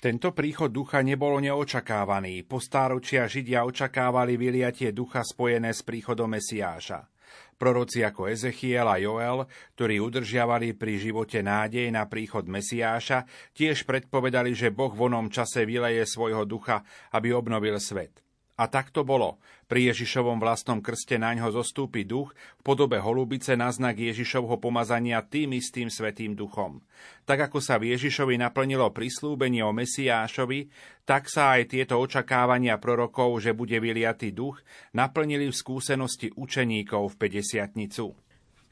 Tento 0.05 0.37
príchod 0.37 0.69
ducha 0.69 1.01
nebolo 1.01 1.41
neočakávaný. 1.41 2.45
Po 2.45 2.61
stáročia 2.61 3.25
Židia 3.25 3.65
očakávali 3.65 4.37
vyliatie 4.37 4.93
ducha 4.93 5.25
spojené 5.25 5.73
s 5.73 5.81
príchodom 5.81 6.29
Mesiáša. 6.29 7.09
Proroci 7.57 8.05
ako 8.05 8.29
Ezechiel 8.29 8.85
a 8.85 9.01
Joel, 9.01 9.49
ktorí 9.73 10.05
udržiavali 10.05 10.77
pri 10.77 11.01
živote 11.01 11.41
nádej 11.41 11.89
na 11.89 12.05
príchod 12.05 12.45
Mesiáša, 12.45 13.25
tiež 13.57 13.89
predpovedali, 13.89 14.53
že 14.53 14.69
Boh 14.69 14.93
v 14.93 15.09
onom 15.09 15.33
čase 15.33 15.65
vyleje 15.65 16.05
svojho 16.05 16.45
ducha, 16.45 16.85
aby 17.17 17.33
obnovil 17.33 17.81
svet. 17.81 18.24
A 18.55 18.71
tak 18.71 18.95
to 18.95 19.03
bolo. 19.03 19.43
Pri 19.67 19.91
Ježišovom 19.91 20.39
vlastnom 20.39 20.79
krste 20.79 21.19
na 21.19 21.35
ňo 21.35 21.51
zostúpi 21.51 22.07
duch 22.07 22.31
v 22.59 22.63
podobe 22.63 23.03
holubice 23.03 23.59
na 23.59 23.67
znak 23.75 23.99
Ježišovho 23.99 24.63
pomazania 24.63 25.27
tým 25.27 25.59
istým 25.59 25.91
svetým 25.91 26.39
duchom. 26.39 26.79
Tak 27.27 27.51
ako 27.51 27.59
sa 27.59 27.83
v 27.83 27.99
Ježišovi 27.99 28.39
naplnilo 28.39 28.95
prislúbenie 28.95 29.67
o 29.67 29.75
Mesiášovi, 29.75 30.71
tak 31.03 31.27
sa 31.27 31.59
aj 31.59 31.75
tieto 31.75 31.99
očakávania 31.99 32.79
prorokov, 32.79 33.43
že 33.43 33.51
bude 33.51 33.75
vyliatý 33.83 34.31
duch, 34.31 34.63
naplnili 34.95 35.51
v 35.51 35.59
skúsenosti 35.59 36.31
učeníkov 36.39 37.19
v 37.19 37.43
50 37.43 37.75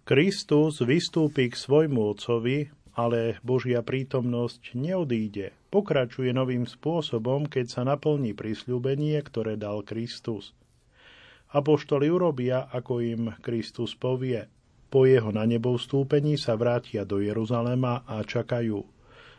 Kristus 0.03 0.83
vystúpi 0.83 1.51
k 1.51 1.59
svojmu 1.59 2.15
otcovi, 2.15 2.71
ale 2.95 3.39
Božia 3.43 3.83
prítomnosť 3.83 4.79
neodíde. 4.79 5.62
Pokračuje 5.73 6.37
novým 6.37 6.69
spôsobom, 6.69 7.49
keď 7.49 7.67
sa 7.73 7.83
naplní 7.89 8.37
prisľúbenie, 8.37 9.17
ktoré 9.25 9.57
dal 9.57 9.81
Kristus. 9.81 10.53
Apoštoli 11.57 12.13
urobia, 12.13 12.69
ako 12.69 13.01
im 13.01 13.33
Kristus 13.41 13.97
povie. 13.97 14.53
Po 14.93 15.09
jeho 15.09 15.33
na 15.33 15.49
nebo 15.49 15.73
vstúpení 15.81 16.37
sa 16.37 16.61
vrátia 16.61 17.09
do 17.09 17.25
Jeruzalema 17.25 18.05
a 18.05 18.21
čakajú. 18.21 18.85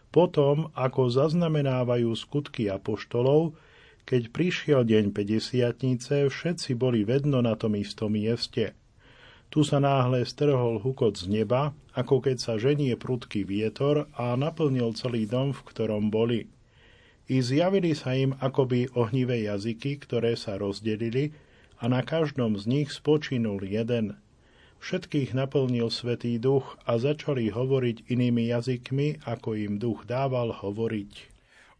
Potom, 0.10 0.74
ako 0.74 1.14
zaznamenávajú 1.14 2.10
skutky 2.18 2.66
apoštolov, 2.66 3.54
keď 4.02 4.34
prišiel 4.34 4.82
deň 4.90 5.14
50 5.14 6.34
všetci 6.34 6.70
boli 6.74 7.06
vedno 7.06 7.46
na 7.46 7.54
tom 7.54 7.78
istom 7.78 8.10
mieste– 8.10 8.74
tu 9.54 9.62
sa 9.62 9.78
náhle 9.78 10.26
strhol 10.26 10.82
hukot 10.82 11.14
z 11.14 11.30
neba, 11.30 11.78
ako 11.94 12.26
keď 12.26 12.42
sa 12.42 12.54
ženie 12.58 12.98
prudký 12.98 13.46
vietor 13.46 14.10
a 14.18 14.34
naplnil 14.34 14.98
celý 14.98 15.30
dom, 15.30 15.54
v 15.54 15.62
ktorom 15.70 16.10
boli. 16.10 16.50
I 17.30 17.38
zjavili 17.38 17.94
sa 17.94 18.18
im 18.18 18.34
akoby 18.42 18.90
ohnivé 18.98 19.46
jazyky, 19.46 20.02
ktoré 20.02 20.34
sa 20.34 20.58
rozdelili 20.58 21.38
a 21.78 21.86
na 21.86 22.02
každom 22.02 22.58
z 22.58 22.66
nich 22.66 22.90
spočinul 22.90 23.62
jeden. 23.62 24.18
Všetkých 24.82 25.38
naplnil 25.38 25.94
Svetý 25.94 26.42
duch 26.42 26.74
a 26.90 26.98
začali 26.98 27.54
hovoriť 27.54 28.10
inými 28.10 28.50
jazykmi, 28.50 29.22
ako 29.22 29.54
im 29.54 29.78
duch 29.78 30.10
dával 30.10 30.50
hovoriť. 30.50 31.30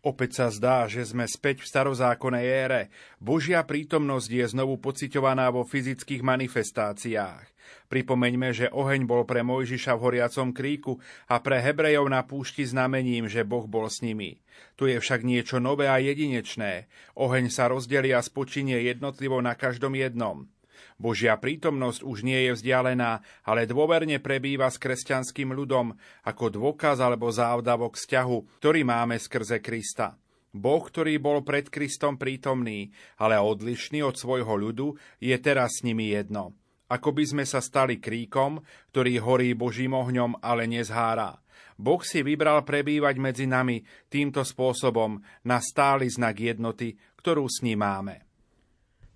Opäť 0.06 0.32
sa 0.36 0.48
zdá, 0.54 0.86
že 0.86 1.10
sme 1.10 1.26
späť 1.26 1.66
v 1.66 1.70
starozákonnej 1.74 2.46
ére. 2.46 2.82
Božia 3.18 3.66
prítomnosť 3.66 4.30
je 4.30 4.46
znovu 4.46 4.78
pociťovaná 4.78 5.50
vo 5.50 5.66
fyzických 5.66 6.22
manifestáciách. 6.22 7.53
Pripomeňme, 7.92 8.50
že 8.56 8.72
oheň 8.74 9.06
bol 9.06 9.28
pre 9.28 9.46
Mojžiša 9.46 9.94
v 9.96 10.04
horiacom 10.04 10.50
kríku 10.52 10.98
a 11.30 11.40
pre 11.44 11.62
Hebrejov 11.62 12.10
na 12.10 12.26
púšti 12.26 12.66
znamením, 12.66 13.30
že 13.30 13.46
Boh 13.46 13.68
bol 13.70 13.86
s 13.92 14.02
nimi. 14.02 14.42
Tu 14.80 14.94
je 14.94 14.98
však 14.98 15.22
niečo 15.22 15.62
nové 15.62 15.90
a 15.90 16.02
jedinečné. 16.02 16.90
Oheň 17.20 17.54
sa 17.54 17.70
rozdelí 17.70 18.12
a 18.12 18.22
spočinie 18.22 18.82
jednotlivo 18.86 19.40
na 19.44 19.54
každom 19.54 19.94
jednom. 19.94 20.50
Božia 20.98 21.36
prítomnosť 21.36 22.06
už 22.06 22.22
nie 22.24 22.48
je 22.48 22.52
vzdialená, 22.54 23.26
ale 23.44 23.66
dôverne 23.70 24.22
prebýva 24.22 24.70
s 24.70 24.78
kresťanským 24.78 25.52
ľudom 25.52 25.98
ako 26.24 26.46
dôkaz 26.54 27.02
alebo 27.02 27.34
závdavok 27.34 27.98
vzťahu, 27.98 28.62
ktorý 28.62 28.82
máme 28.86 29.18
skrze 29.18 29.60
Krista. 29.60 30.16
Boh, 30.54 30.86
ktorý 30.86 31.18
bol 31.18 31.42
pred 31.42 31.66
Kristom 31.66 32.22
prítomný, 32.22 32.94
ale 33.18 33.42
odlišný 33.42 34.06
od 34.06 34.14
svojho 34.14 34.54
ľudu, 34.54 34.94
je 35.18 35.34
teraz 35.42 35.82
s 35.82 35.84
nimi 35.84 36.14
jedno. 36.14 36.54
Ako 36.94 37.10
by 37.10 37.26
sme 37.26 37.44
sa 37.50 37.58
stali 37.58 37.98
kríkom, 37.98 38.62
ktorý 38.94 39.18
horí 39.18 39.58
Božím 39.58 39.98
ohňom, 39.98 40.38
ale 40.46 40.70
nezhárá. 40.70 41.42
Boh 41.74 42.06
si 42.06 42.22
vybral 42.22 42.62
prebývať 42.62 43.18
medzi 43.18 43.50
nami 43.50 43.82
týmto 44.14 44.46
spôsobom 44.46 45.18
na 45.42 45.58
stály 45.58 46.06
znak 46.06 46.38
jednoty, 46.38 46.94
ktorú 47.18 47.50
s 47.50 47.66
ním 47.66 47.82
máme. 47.82 48.22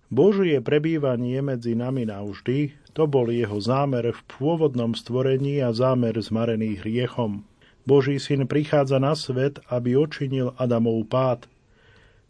Božie 0.10 0.58
prebývanie 0.63 1.44
medzi 1.46 1.78
nami 1.78 2.10
navždy, 2.10 2.74
to 2.98 3.06
bol 3.06 3.30
jeho 3.30 3.62
zámer 3.62 4.10
v 4.10 4.22
pôvodnom 4.26 4.98
stvorení 4.98 5.62
a 5.62 5.70
zámer 5.70 6.18
zmarený 6.18 6.82
hriechom. 6.82 7.46
Boží 7.86 8.18
syn 8.18 8.50
prichádza 8.50 8.98
na 8.98 9.13
svet, 9.13 9.62
aby 9.70 9.94
očinil 9.94 10.58
Adamov 10.58 11.06
pád. 11.06 11.46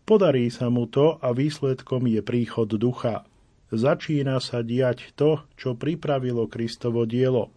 Podarí 0.03 0.51
sa 0.51 0.67
mu 0.67 0.91
to 0.91 1.21
a 1.23 1.31
výsledkom 1.31 2.03
je 2.09 2.19
príchod 2.19 2.67
ducha. 2.67 3.23
Začína 3.69 4.39
sa 4.39 4.63
diať 4.63 5.11
to, 5.17 5.43
čo 5.59 5.75
pripravilo 5.75 6.47
Kristovo 6.47 7.03
dielo. 7.03 7.51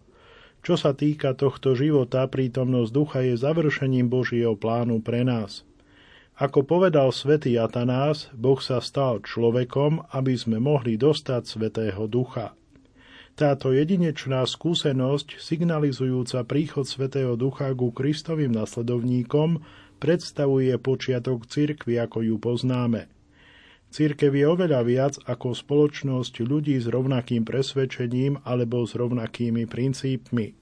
Čo 0.61 0.77
sa 0.77 0.93
týka 0.93 1.33
tohto 1.33 1.73
života, 1.73 2.27
prítomnosť 2.27 2.91
ducha 2.91 3.19
je 3.25 3.33
završením 3.39 4.11
Božieho 4.11 4.53
plánu 4.53 5.01
pre 5.01 5.23
nás– 5.25 5.61
ako 6.41 6.65
povedal 6.65 7.13
svätý 7.13 7.61
Atanás, 7.61 8.33
Boh 8.33 8.57
sa 8.57 8.81
stal 8.81 9.21
človekom, 9.21 10.09
aby 10.09 10.33
sme 10.33 10.57
mohli 10.57 10.97
dostať 10.97 11.45
svätého 11.45 12.09
ducha. 12.09 12.57
Táto 13.37 13.69
jedinečná 13.69 14.41
skúsenosť, 14.49 15.37
signalizujúca 15.37 16.41
príchod 16.49 16.89
svätého 16.89 17.37
ducha 17.37 17.69
ku 17.77 17.93
Kristovým 17.93 18.57
nasledovníkom, 18.57 19.61
predstavuje 20.01 20.73
počiatok 20.81 21.45
cirkvi, 21.45 22.01
ako 22.01 22.25
ju 22.25 22.35
poznáme. 22.41 23.05
Církev 23.91 24.31
je 24.31 24.45
oveľa 24.47 24.81
viac 24.87 25.13
ako 25.27 25.51
spoločnosť 25.51 26.47
ľudí 26.47 26.79
s 26.79 26.87
rovnakým 26.87 27.43
presvedčením 27.43 28.39
alebo 28.47 28.87
s 28.87 28.95
rovnakými 28.95 29.67
princípmi. 29.67 30.55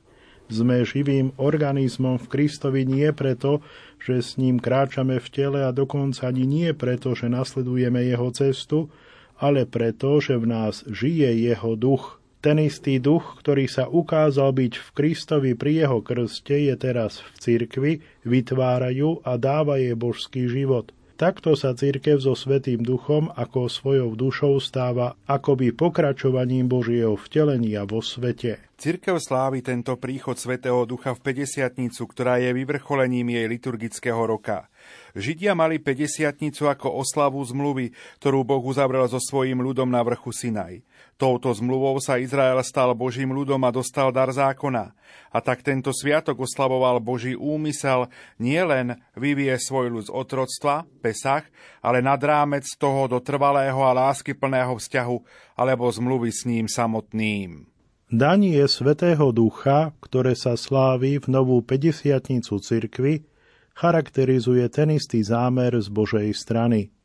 Sme 0.49 0.81
živým 0.81 1.37
organizmom 1.37 2.17
v 2.17 2.25
Kristovi 2.25 2.81
nie 2.89 3.05
preto, 3.13 3.61
že 4.01 4.25
s 4.25 4.41
ním 4.41 4.57
kráčame 4.57 5.21
v 5.21 5.27
tele 5.29 5.61
a 5.61 5.69
dokonca 5.69 6.25
ani 6.25 6.49
nie 6.49 6.73
preto, 6.73 7.13
že 7.13 7.29
nasledujeme 7.29 8.01
jeho 8.01 8.33
cestu, 8.33 8.89
ale 9.37 9.69
preto, 9.69 10.17
že 10.17 10.33
v 10.33 10.49
nás 10.49 10.81
žije 10.89 11.53
jeho 11.53 11.77
duch. 11.77 12.17
Ten 12.41 12.57
istý 12.57 12.97
duch, 12.97 13.37
ktorý 13.45 13.69
sa 13.69 13.85
ukázal 13.85 14.57
byť 14.57 14.73
v 14.73 14.89
Kristovi 14.97 15.51
pri 15.53 15.85
jeho 15.85 16.01
krste, 16.01 16.65
je 16.65 16.73
teraz 16.81 17.21
v 17.21 17.29
cirkvi, 17.37 17.93
vytvárajú 18.25 19.21
a 19.21 19.37
dáva 19.37 19.77
jej 19.77 19.93
božský 19.93 20.49
život. 20.49 20.89
Takto 21.19 21.51
sa 21.51 21.75
církev 21.75 22.15
so 22.23 22.31
Svetým 22.31 22.79
duchom 22.79 23.27
ako 23.35 23.67
svojou 23.67 24.15
dušou 24.15 24.55
stáva 24.63 25.19
akoby 25.27 25.75
pokračovaním 25.75 26.71
Božieho 26.71 27.19
vtelenia 27.19 27.83
vo 27.83 27.99
svete. 27.99 28.63
Cirkev 28.79 29.19
slávi 29.19 29.59
tento 29.59 29.99
príchod 29.99 30.39
Svetého 30.39 30.87
Ducha 30.87 31.11
v 31.11 31.19
50 31.19 31.91
ktorá 32.07 32.39
je 32.39 32.55
vyvrcholením 32.55 33.35
jej 33.35 33.51
liturgického 33.51 34.23
roka. 34.23 34.71
Židia 35.11 35.51
mali 35.59 35.83
50 35.83 36.39
ako 36.63 36.87
oslavu 37.03 37.43
zmluvy, 37.43 37.91
ktorú 38.23 38.47
Boh 38.47 38.63
uzavrel 38.63 39.03
so 39.11 39.19
svojím 39.19 39.59
ľudom 39.59 39.91
na 39.91 39.99
vrchu 39.99 40.31
Sinaj. 40.31 40.87
Touto 41.19 41.51
zmluvou 41.51 41.99
sa 41.99 42.15
Izrael 42.15 42.55
stal 42.63 42.95
Božím 42.95 43.35
ľudom 43.35 43.59
a 43.67 43.75
dostal 43.75 44.07
dar 44.15 44.31
zákona. 44.31 44.95
A 45.35 45.37
tak 45.43 45.59
tento 45.67 45.91
sviatok 45.91 46.47
oslavoval 46.47 47.03
Boží 47.03 47.35
úmysel 47.35 48.07
nielen 48.39 48.95
vyvie 49.19 49.51
svoj 49.59 49.99
ľud 49.99 50.03
z 50.07 50.11
otroctva, 50.15 50.87
Pesach, 51.03 51.43
ale 51.83 51.99
nad 51.99 52.23
rámec 52.23 52.63
toho 52.79 53.11
do 53.11 53.19
trvalého 53.19 53.83
a 53.83 53.91
láskyplného 53.91 54.79
vzťahu 54.79 55.17
alebo 55.59 55.91
zmluvy 55.91 56.31
s 56.31 56.47
ním 56.47 56.71
samotným. 56.71 57.67
Danie 58.07 58.63
Svetého 58.71 59.35
Ducha, 59.35 59.91
ktoré 59.99 60.39
sa 60.39 60.55
slávi 60.55 61.19
v 61.19 61.27
novú 61.35 61.59
50 61.59 62.47
cirkvi, 62.63 63.27
charakterizuje 63.75 64.63
ten 64.71 64.95
istý 64.95 65.19
zámer 65.19 65.75
z 65.83 65.91
Božej 65.91 66.31
strany. 66.31 66.95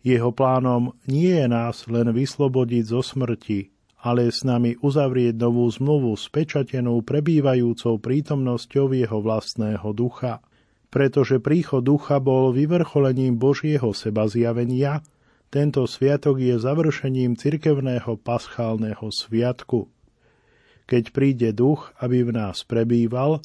Jeho 0.00 0.32
plánom 0.32 0.96
nie 1.04 1.36
je 1.36 1.44
nás 1.44 1.84
len 1.84 2.08
vyslobodiť 2.08 2.84
zo 2.88 3.04
smrti, 3.04 3.68
ale 4.00 4.32
s 4.32 4.40
nami 4.48 4.80
uzavrieť 4.80 5.36
novú 5.36 5.68
zmluvu 5.68 6.16
spečatenú 6.16 7.04
prebývajúcou 7.04 8.00
prítomnosťou 8.00 8.96
jeho 8.96 9.20
vlastného 9.20 9.84
ducha. 9.92 10.40
Pretože 10.88 11.38
príchod 11.38 11.84
ducha 11.84 12.16
bol 12.18 12.50
vyvrcholením 12.50 13.36
Božieho 13.36 13.92
seba 13.92 14.24
zjavenia, 14.26 15.04
tento 15.52 15.84
sviatok 15.84 16.40
je 16.40 16.56
završením 16.56 17.36
cirkevného 17.36 18.16
paschálneho 18.18 19.10
sviatku. 19.12 19.90
Keď 20.88 21.04
príde 21.14 21.50
duch, 21.54 21.92
aby 22.00 22.26
v 22.26 22.34
nás 22.34 22.64
prebýval, 22.66 23.44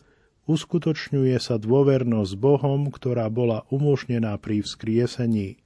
uskutočňuje 0.49 1.37
sa 1.37 1.59
dôvernosť 1.61 2.31
s 2.31 2.35
Bohom, 2.39 2.89
ktorá 2.89 3.29
bola 3.29 3.67
umožnená 3.69 4.37
pri 4.41 4.65
vzkriesení. 4.65 5.64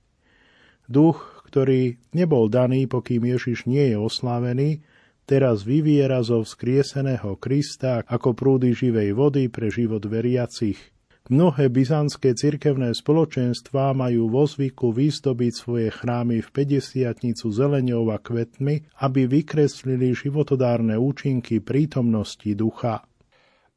Duch, 0.90 1.46
ktorý 1.46 2.02
nebol 2.18 2.50
daný, 2.50 2.90
pokým 2.90 3.30
Ježiš 3.30 3.70
nie 3.70 3.94
je 3.94 3.98
oslávený, 4.02 4.82
teraz 5.30 5.62
vyviera 5.62 6.26
zo 6.26 6.42
vzkrieseného 6.42 7.38
Krista 7.38 8.02
ako 8.10 8.34
prúdy 8.34 8.74
živej 8.74 9.14
vody 9.14 9.48
pre 9.54 9.70
život 9.70 10.02
veriacich– 10.04 10.82
Mnohé 11.30 11.70
byzantské 11.70 12.34
cirkevné 12.34 12.98
spoločenstvá 12.98 13.94
majú 13.94 14.34
vo 14.34 14.50
zvyku 14.50 14.90
vyzdobiť 14.90 15.54
svoje 15.54 15.94
chrámy 15.94 16.42
v 16.42 16.50
50 16.50 17.22
zeleňou 17.54 18.10
a 18.10 18.18
kvetmi, 18.18 18.90
aby 18.98 19.30
vykreslili 19.30 20.18
životodárne 20.18 20.98
účinky 20.98 21.62
prítomnosti 21.62 22.50
ducha. 22.58 23.06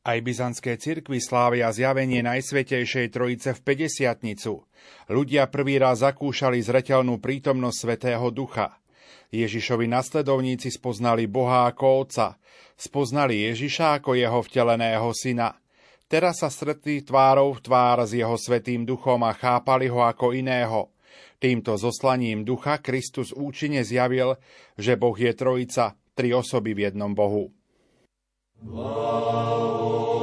Aj 0.02 0.18
byzantské 0.18 0.78
cirkvy 0.82 1.22
slávia 1.22 1.70
zjavenie 1.70 2.26
Najsvetejšej 2.26 3.14
Trojice 3.14 3.54
v 3.54 3.60
50 3.88 4.18
Ľudia 5.06 5.46
prvý 5.46 5.78
raz 5.78 6.02
zakúšali 6.02 6.58
zretelnú 6.58 7.22
prítomnosť 7.22 7.78
Svetého 7.78 8.26
Ducha. 8.34 8.82
Ježišovi 9.30 9.86
nasledovníci 9.86 10.74
spoznali 10.74 11.30
Boha 11.30 11.70
ako 11.70 12.04
Otca, 12.04 12.36
spoznali 12.74 13.46
Ježiša 13.48 14.02
ako 14.02 14.18
jeho 14.18 14.42
vteleného 14.42 15.10
syna– 15.14 15.54
Teraz 16.12 16.44
sa 16.44 16.52
stretli 16.52 17.00
tvárou 17.00 17.56
v 17.56 17.64
tvár 17.64 18.04
s 18.04 18.12
jeho 18.12 18.36
svetým 18.36 18.84
duchom 18.84 19.24
a 19.24 19.32
chápali 19.32 19.88
ho 19.88 20.04
ako 20.04 20.36
iného. 20.36 20.92
Týmto 21.40 21.80
zoslaním 21.80 22.44
ducha 22.44 22.84
Kristus 22.84 23.32
účinne 23.32 23.80
zjavil, 23.80 24.36
že 24.76 25.00
Boh 25.00 25.16
je 25.16 25.32
trojica, 25.32 25.96
tri 26.12 26.36
osoby 26.36 26.76
v 26.76 26.92
jednom 26.92 27.16
Bohu. 27.16 27.48
Wow. 28.64 30.22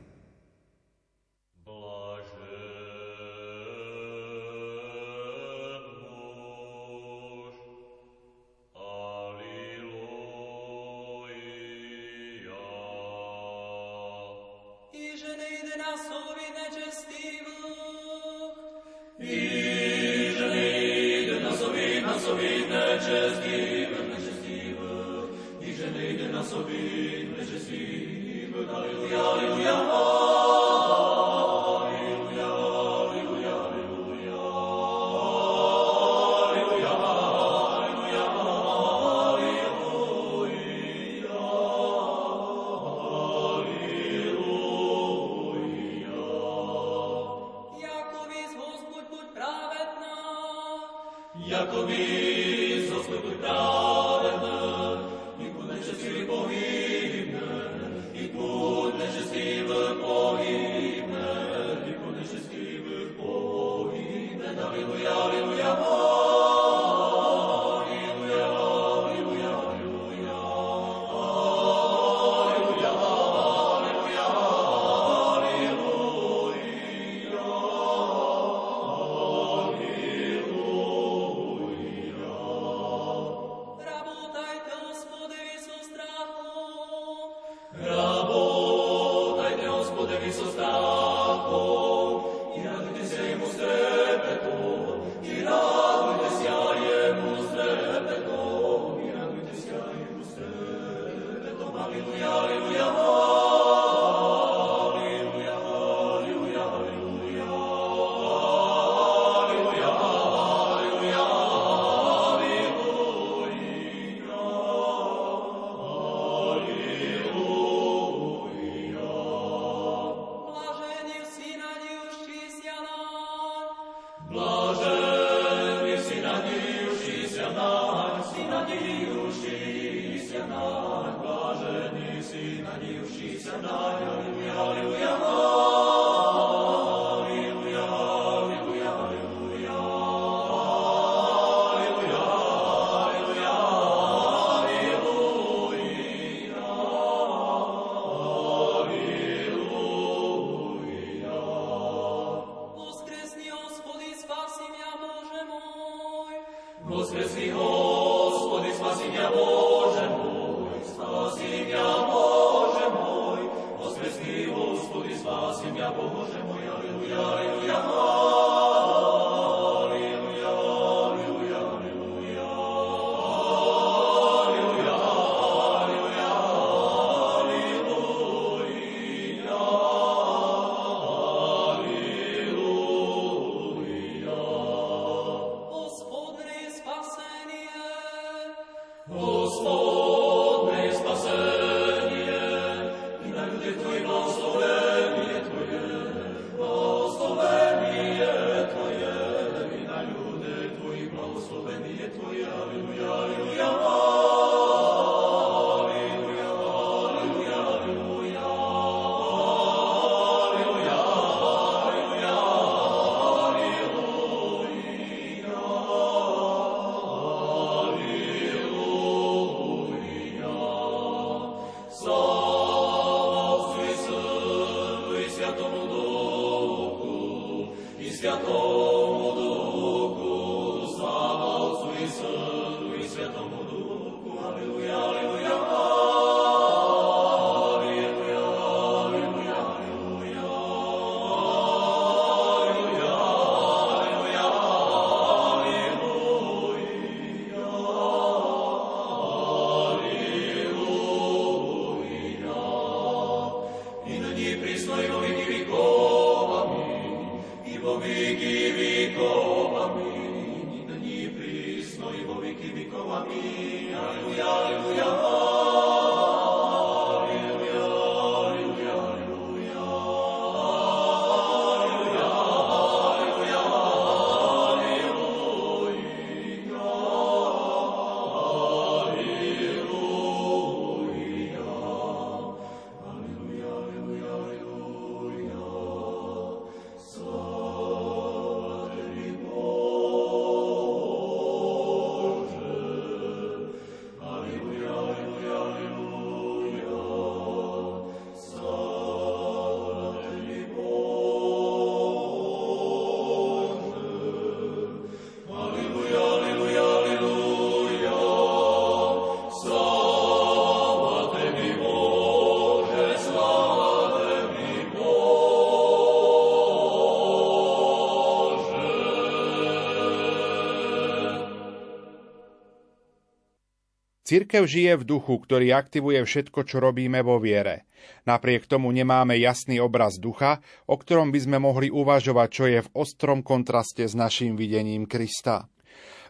Cirkev 324.31 324.63
žije 324.63 324.95
v 324.95 325.03
duchu, 325.03 325.43
ktorý 325.43 325.75
aktivuje 325.75 326.23
všetko, 326.23 326.63
čo 326.63 326.79
robíme 326.79 327.19
vo 327.19 327.35
viere. 327.35 327.83
Napriek 328.23 328.63
tomu 328.63 328.87
nemáme 328.95 329.35
jasný 329.35 329.83
obraz 329.83 330.23
ducha, 330.23 330.63
o 330.87 330.95
ktorom 330.95 331.35
by 331.35 331.39
sme 331.43 331.57
mohli 331.59 331.91
uvažovať, 331.91 332.47
čo 332.47 332.63
je 332.71 332.79
v 332.79 332.91
ostrom 332.95 333.43
kontraste 333.43 334.07
s 334.07 334.15
našim 334.15 334.55
videním 334.55 335.03
Krista. 335.03 335.67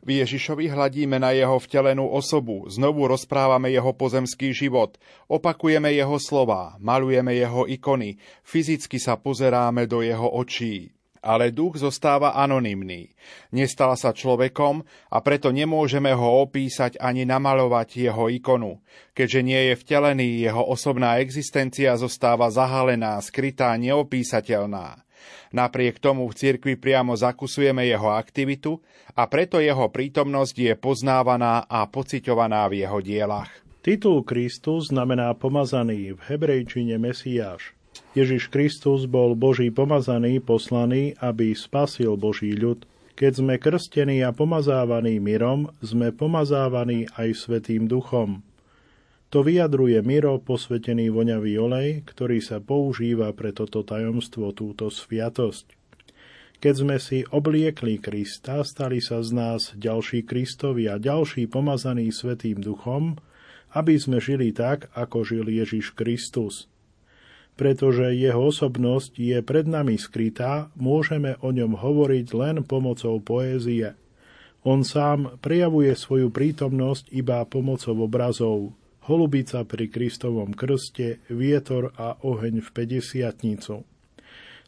V 0.01 0.17
Ježišovi 0.17 0.73
hladíme 0.73 1.21
na 1.21 1.29
jeho 1.29 1.61
vtelenú 1.61 2.09
osobu, 2.09 2.65
znovu 2.73 3.05
rozprávame 3.05 3.69
jeho 3.69 3.93
pozemský 3.93 4.49
život, 4.49 4.97
opakujeme 5.29 5.93
jeho 5.93 6.17
slová, 6.17 6.81
malujeme 6.81 7.37
jeho 7.37 7.69
ikony, 7.69 8.17
fyzicky 8.41 8.97
sa 8.97 9.13
pozeráme 9.13 9.85
do 9.85 10.01
jeho 10.01 10.25
očí 10.25 10.89
ale 11.21 11.53
duch 11.53 11.77
zostáva 11.77 12.33
anonymný. 12.33 13.13
Nestal 13.53 13.93
sa 13.93 14.11
človekom 14.11 14.81
a 15.13 15.17
preto 15.21 15.53
nemôžeme 15.53 16.09
ho 16.11 16.41
opísať 16.41 16.97
ani 16.97 17.23
namalovať 17.23 18.09
jeho 18.09 18.27
ikonu. 18.27 18.81
Keďže 19.13 19.41
nie 19.45 19.61
je 19.71 19.73
vtelený, 19.77 20.29
jeho 20.41 20.65
osobná 20.65 21.21
existencia 21.21 21.93
zostáva 21.95 22.49
zahalená, 22.49 23.21
skrytá, 23.21 23.77
neopísateľná. 23.77 25.05
Napriek 25.53 26.01
tomu 26.01 26.25
v 26.25 26.33
cirkvi 26.33 26.73
priamo 26.79 27.13
zakusujeme 27.13 27.85
jeho 27.85 28.09
aktivitu 28.09 28.81
a 29.13 29.29
preto 29.29 29.61
jeho 29.61 29.91
prítomnosť 29.93 30.55
je 30.57 30.73
poznávaná 30.73 31.69
a 31.69 31.85
pociťovaná 31.85 32.65
v 32.71 32.81
jeho 32.87 32.99
dielach. 33.03 33.51
Titul 33.81 34.21
Kristus 34.21 34.93
znamená 34.93 35.33
pomazaný 35.33 36.13
v 36.13 36.19
hebrejčine 36.29 37.01
Mesiáš. 37.01 37.73
Ježiš 38.11 38.51
Kristus 38.51 39.07
bol 39.07 39.39
Boží 39.39 39.71
pomazaný, 39.71 40.43
poslaný, 40.43 41.15
aby 41.23 41.55
spasil 41.55 42.19
Boží 42.19 42.51
ľud. 42.51 42.83
Keď 43.15 43.31
sme 43.39 43.55
krstení 43.55 44.19
a 44.23 44.35
pomazávaní 44.35 45.19
mirom, 45.23 45.71
sme 45.79 46.11
pomazávaní 46.11 47.07
aj 47.15 47.47
Svetým 47.47 47.87
duchom. 47.87 48.43
To 49.31 49.47
vyjadruje 49.47 50.03
miro 50.03 50.43
posvetený 50.43 51.07
voňavý 51.07 51.55
olej, 51.55 52.03
ktorý 52.03 52.43
sa 52.43 52.59
používa 52.59 53.31
pre 53.31 53.55
toto 53.55 53.79
tajomstvo, 53.79 54.51
túto 54.51 54.91
sviatosť. 54.91 55.71
Keď 56.59 56.73
sme 56.75 56.99
si 56.99 57.23
obliekli 57.23 57.95
Krista, 58.03 58.59
stali 58.67 58.99
sa 58.99 59.23
z 59.23 59.31
nás 59.31 59.61
ďalší 59.79 60.27
Kristovi 60.27 60.91
a 60.91 60.99
ďalší 60.99 61.47
pomazaný 61.47 62.11
Svetým 62.11 62.59
duchom, 62.59 63.15
aby 63.71 63.95
sme 63.95 64.19
žili 64.19 64.51
tak, 64.51 64.91
ako 64.91 65.23
žil 65.23 65.47
Ježiš 65.47 65.95
Kristus 65.95 66.70
pretože 67.59 68.15
jeho 68.15 68.49
osobnosť 68.49 69.19
je 69.19 69.39
pred 69.45 69.67
nami 69.69 69.99
skrytá, 69.99 70.73
môžeme 70.73 71.37
o 71.43 71.53
ňom 71.53 71.77
hovoriť 71.77 72.27
len 72.33 72.55
pomocou 72.65 73.21
poézie. 73.21 73.93
On 74.61 74.85
sám 74.85 75.41
prejavuje 75.41 75.93
svoju 75.97 76.29
prítomnosť 76.29 77.09
iba 77.13 77.41
pomocou 77.49 77.97
obrazov. 78.05 78.73
Holubica 79.09 79.65
pri 79.65 79.89
Kristovom 79.89 80.53
krste, 80.53 81.17
vietor 81.33 81.89
a 81.97 82.21
oheň 82.21 82.61
v 82.61 82.69
50 82.69 83.81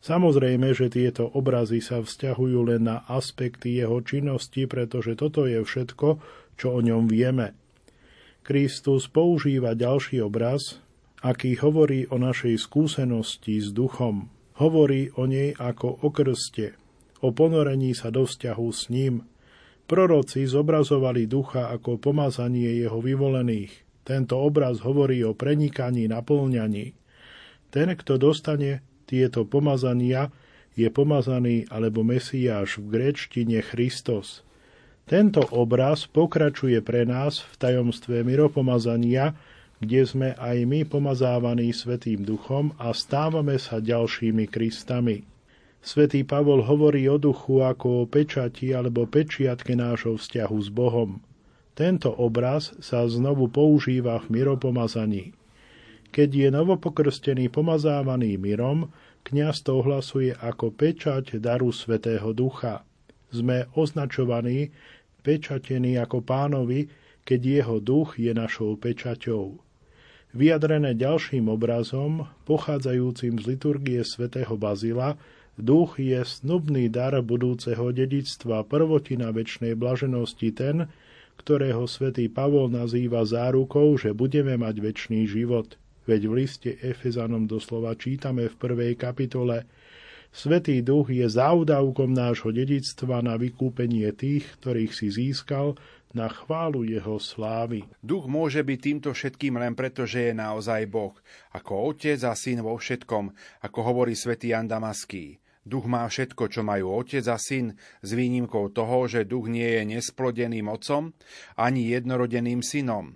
Samozrejme, 0.04 0.76
že 0.76 0.92
tieto 0.92 1.32
obrazy 1.32 1.80
sa 1.80 2.04
vzťahujú 2.04 2.60
len 2.68 2.92
na 2.92 3.08
aspekty 3.08 3.80
jeho 3.80 4.04
činnosti, 4.04 4.68
pretože 4.68 5.16
toto 5.16 5.48
je 5.48 5.64
všetko, 5.64 6.20
čo 6.60 6.68
o 6.76 6.80
ňom 6.84 7.08
vieme. 7.08 7.56
Kristus 8.44 9.08
používa 9.08 9.72
ďalší 9.72 10.20
obraz, 10.20 10.83
aký 11.24 11.56
hovorí 11.64 12.04
o 12.12 12.20
našej 12.20 12.60
skúsenosti 12.60 13.64
s 13.64 13.72
duchom. 13.72 14.28
Hovorí 14.60 15.10
o 15.16 15.24
nej 15.26 15.56
ako 15.56 16.04
o 16.04 16.12
krste, 16.12 16.76
o 17.24 17.32
ponorení 17.32 17.96
sa 17.96 18.12
do 18.12 18.28
vzťahu 18.28 18.68
s 18.70 18.92
ním. 18.92 19.24
Proroci 19.88 20.46
zobrazovali 20.46 21.26
ducha 21.26 21.72
ako 21.72 21.98
pomazanie 21.98 22.78
jeho 22.78 23.00
vyvolených. 23.00 23.72
Tento 24.04 24.36
obraz 24.36 24.84
hovorí 24.84 25.24
o 25.24 25.32
prenikaní, 25.32 26.12
naplňaní. 26.12 26.92
Ten, 27.72 27.88
kto 27.96 28.20
dostane 28.20 28.84
tieto 29.08 29.48
pomazania, 29.48 30.30
je 30.76 30.90
pomazaný 30.90 31.70
alebo 31.72 32.04
Mesiáš 32.04 32.82
v 32.82 32.86
gréčtine 33.00 33.62
Christos. 33.64 34.44
Tento 35.04 35.44
obraz 35.54 36.08
pokračuje 36.08 36.80
pre 36.82 37.04
nás 37.06 37.44
v 37.44 37.54
tajomstve 37.60 38.24
miropomazania, 38.26 39.36
kde 39.84 40.02
sme 40.08 40.30
aj 40.40 40.64
my 40.64 40.88
pomazávaní 40.88 41.76
Svetým 41.76 42.24
duchom 42.24 42.72
a 42.80 42.96
stávame 42.96 43.60
sa 43.60 43.84
ďalšími 43.84 44.48
Kristami. 44.48 45.28
Svetý 45.84 46.24
Pavol 46.24 46.64
hovorí 46.64 47.04
o 47.12 47.20
duchu 47.20 47.60
ako 47.60 48.08
o 48.08 48.08
pečati 48.08 48.72
alebo 48.72 49.04
pečiatke 49.04 49.76
nášho 49.76 50.16
vzťahu 50.16 50.58
s 50.64 50.70
Bohom. 50.72 51.20
Tento 51.76 52.08
obraz 52.16 52.72
sa 52.80 53.04
znovu 53.04 53.52
používa 53.52 54.16
v 54.24 54.40
miropomazaní. 54.40 55.36
Keď 56.16 56.30
je 56.30 56.50
novopokrstený 56.54 57.52
pomazávaný 57.52 58.40
mirom, 58.40 58.94
kňaz 59.28 59.68
to 59.68 59.84
ohlasuje 59.84 60.32
ako 60.32 60.72
pečať 60.72 61.44
daru 61.44 61.76
Svetého 61.76 62.32
Ducha. 62.32 62.88
Sme 63.34 63.68
označovaní, 63.76 64.72
pečatení 65.26 66.00
ako 66.00 66.22
pánovi, 66.24 66.88
keď 67.26 67.40
jeho 67.42 67.78
duch 67.80 68.20
je 68.20 68.32
našou 68.32 68.78
pečaťou. 68.78 69.58
Vyjadrené 70.34 70.98
ďalším 70.98 71.46
obrazom, 71.46 72.26
pochádzajúcim 72.50 73.38
z 73.38 73.44
liturgie 73.54 74.02
svätého 74.02 74.58
Bazila, 74.58 75.14
duch 75.62 76.02
je 76.02 76.26
snubný 76.26 76.90
dar 76.90 77.14
budúceho 77.22 77.94
dedictva, 77.94 78.66
prvotina 78.66 79.30
väčšnej 79.30 79.78
blaženosti 79.78 80.50
ten, 80.50 80.90
ktorého 81.38 81.86
svätý 81.86 82.34
Pavol 82.34 82.74
nazýva 82.74 83.22
zárukou, 83.30 83.94
že 83.94 84.18
budeme 84.18 84.58
mať 84.58 84.82
väčší 84.82 85.30
život. 85.30 85.78
Veď 86.10 86.26
v 86.26 86.34
liste 86.34 86.72
Efezanom 86.82 87.46
doslova 87.46 87.94
čítame 87.94 88.50
v 88.50 88.56
prvej 88.58 88.98
kapitole 88.98 89.70
Svetý 90.34 90.82
duch 90.82 91.14
je 91.14 91.30
záudavkom 91.30 92.10
nášho 92.10 92.50
dedictva 92.50 93.22
na 93.22 93.38
vykúpenie 93.38 94.10
tých, 94.18 94.50
ktorých 94.58 94.90
si 94.90 95.14
získal 95.14 95.78
na 96.14 96.30
chválu 96.30 96.86
jeho 96.86 97.18
slávy. 97.18 97.84
Duch 98.00 98.30
môže 98.30 98.62
byť 98.62 98.80
týmto 98.80 99.10
všetkým 99.12 99.58
len 99.58 99.74
preto, 99.74 100.06
že 100.06 100.30
je 100.30 100.34
naozaj 100.38 100.86
Boh, 100.86 101.18
ako 101.52 101.94
otec 101.94 102.22
a 102.24 102.38
syn 102.38 102.62
vo 102.62 102.78
všetkom, 102.78 103.34
ako 103.66 103.80
hovorí 103.82 104.14
svätý 104.14 104.54
Jan 104.54 104.70
Damaský. 104.70 105.42
Duch 105.66 105.88
má 105.88 106.04
všetko, 106.06 106.52
čo 106.52 106.62
majú 106.62 107.02
otec 107.02 107.24
a 107.32 107.40
syn, 107.40 107.74
s 108.04 108.10
výnimkou 108.14 108.70
toho, 108.76 109.08
že 109.08 109.26
duch 109.26 109.48
nie 109.48 109.66
je 109.80 109.98
nesplodeným 109.98 110.70
otcom 110.70 111.16
ani 111.56 111.88
jednorodeným 111.90 112.60
synom. 112.60 113.16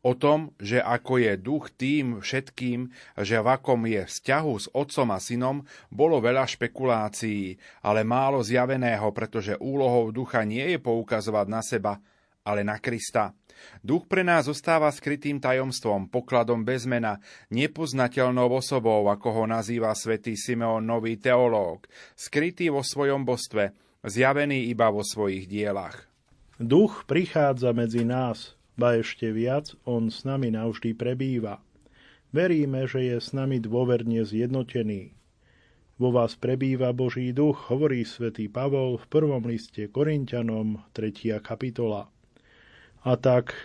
O 0.00 0.16
tom, 0.16 0.56
že 0.56 0.80
ako 0.80 1.20
je 1.20 1.32
duch 1.36 1.68
tým 1.76 2.24
všetkým, 2.24 2.88
že 3.20 3.36
v 3.36 3.48
akom 3.52 3.84
je 3.84 4.08
vzťahu 4.08 4.54
s 4.56 4.66
otcom 4.72 5.08
a 5.12 5.20
synom, 5.20 5.56
bolo 5.92 6.24
veľa 6.24 6.48
špekulácií, 6.48 7.60
ale 7.84 8.00
málo 8.00 8.40
zjaveného, 8.40 9.12
pretože 9.12 9.60
úlohou 9.60 10.08
ducha 10.08 10.40
nie 10.48 10.72
je 10.72 10.78
poukazovať 10.80 11.46
na 11.52 11.60
seba, 11.60 12.00
ale 12.44 12.64
na 12.64 12.80
Krista. 12.80 13.36
Duch 13.84 14.08
pre 14.08 14.24
nás 14.24 14.48
zostáva 14.48 14.88
skrytým 14.88 15.36
tajomstvom, 15.36 16.08
pokladom 16.08 16.64
bez 16.64 16.88
mena, 16.88 17.20
nepoznateľnou 17.52 18.48
osobou, 18.56 19.04
ako 19.12 19.28
ho 19.42 19.44
nazýva 19.44 19.92
svätý 19.92 20.32
Simeon 20.36 20.80
nový 20.84 21.20
teológ, 21.20 21.84
skrytý 22.16 22.72
vo 22.72 22.80
svojom 22.80 23.28
bostve, 23.28 23.76
zjavený 24.00 24.72
iba 24.72 24.88
vo 24.88 25.04
svojich 25.04 25.44
dielach. 25.44 26.08
Duch 26.60 27.04
prichádza 27.08 27.72
medzi 27.72 28.04
nás, 28.04 28.56
ba 28.76 28.96
ešte 28.96 29.28
viac, 29.32 29.72
on 29.84 30.08
s 30.08 30.24
nami 30.24 30.52
navždy 30.52 30.96
prebýva. 30.96 31.60
Veríme, 32.32 32.86
že 32.86 33.10
je 33.10 33.16
s 33.18 33.32
nami 33.36 33.58
dôverne 33.60 34.22
zjednotený. 34.22 35.16
Vo 36.00 36.16
vás 36.16 36.32
prebýva 36.32 36.96
Boží 36.96 37.28
duch, 37.36 37.68
hovorí 37.68 38.08
svätý 38.08 38.48
Pavol 38.48 38.96
v 38.96 39.04
prvom 39.12 39.44
liste 39.44 39.84
Korintianom, 39.92 40.80
3. 40.96 41.44
kapitola. 41.44 42.08
A 43.00 43.16
tak 43.16 43.56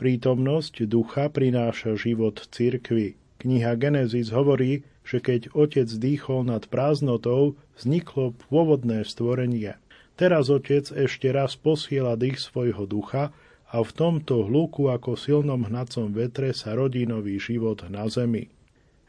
prítomnosť 0.00 0.88
ducha 0.90 1.30
prináša 1.30 1.94
život 1.94 2.42
cirkvi. 2.50 3.14
Kniha 3.40 3.78
Genesis 3.78 4.34
hovorí, 4.34 4.84
že 5.06 5.22
keď 5.22 5.54
otec 5.56 5.88
dýchol 5.88 6.44
nad 6.50 6.68
prázdnotou, 6.68 7.56
vzniklo 7.78 8.36
pôvodné 8.50 9.06
stvorenie. 9.06 9.78
Teraz 10.20 10.52
otec 10.52 10.84
ešte 10.92 11.32
raz 11.32 11.56
posiela 11.56 12.18
dých 12.18 12.36
svojho 12.36 12.84
ducha 12.84 13.32
a 13.70 13.76
v 13.80 13.90
tomto 13.94 14.44
hluku 14.44 14.90
ako 14.90 15.16
silnom 15.16 15.64
hnacom 15.64 16.10
vetre 16.12 16.50
sa 16.52 16.74
rodí 16.74 17.06
nový 17.06 17.40
život 17.40 17.86
na 17.88 18.10
zemi. 18.10 18.50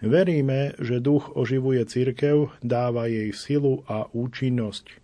Veríme, 0.01 0.77
že 0.81 1.03
duch 1.03 1.33
oživuje 1.35 1.83
cirkev, 1.85 2.53
dáva 2.63 3.09
jej 3.09 3.33
silu 3.33 3.83
a 3.89 4.07
účinnosť. 4.13 5.00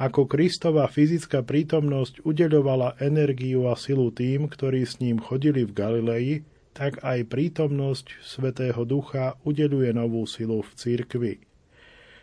Ako 0.00 0.24
Kristova 0.24 0.88
fyzická 0.88 1.44
prítomnosť 1.44 2.24
udeľovala 2.24 2.96
energiu 3.04 3.68
a 3.68 3.76
silu 3.76 4.08
tým, 4.08 4.48
ktorí 4.48 4.88
s 4.88 4.96
ním 4.96 5.20
chodili 5.20 5.68
v 5.68 5.76
Galilei, 5.76 6.30
tak 6.72 7.04
aj 7.04 7.28
prítomnosť 7.28 8.24
Svetého 8.24 8.80
Ducha 8.88 9.36
udeľuje 9.44 9.92
novú 9.92 10.24
silu 10.24 10.64
v 10.64 10.70
cirkvi. 10.72 11.34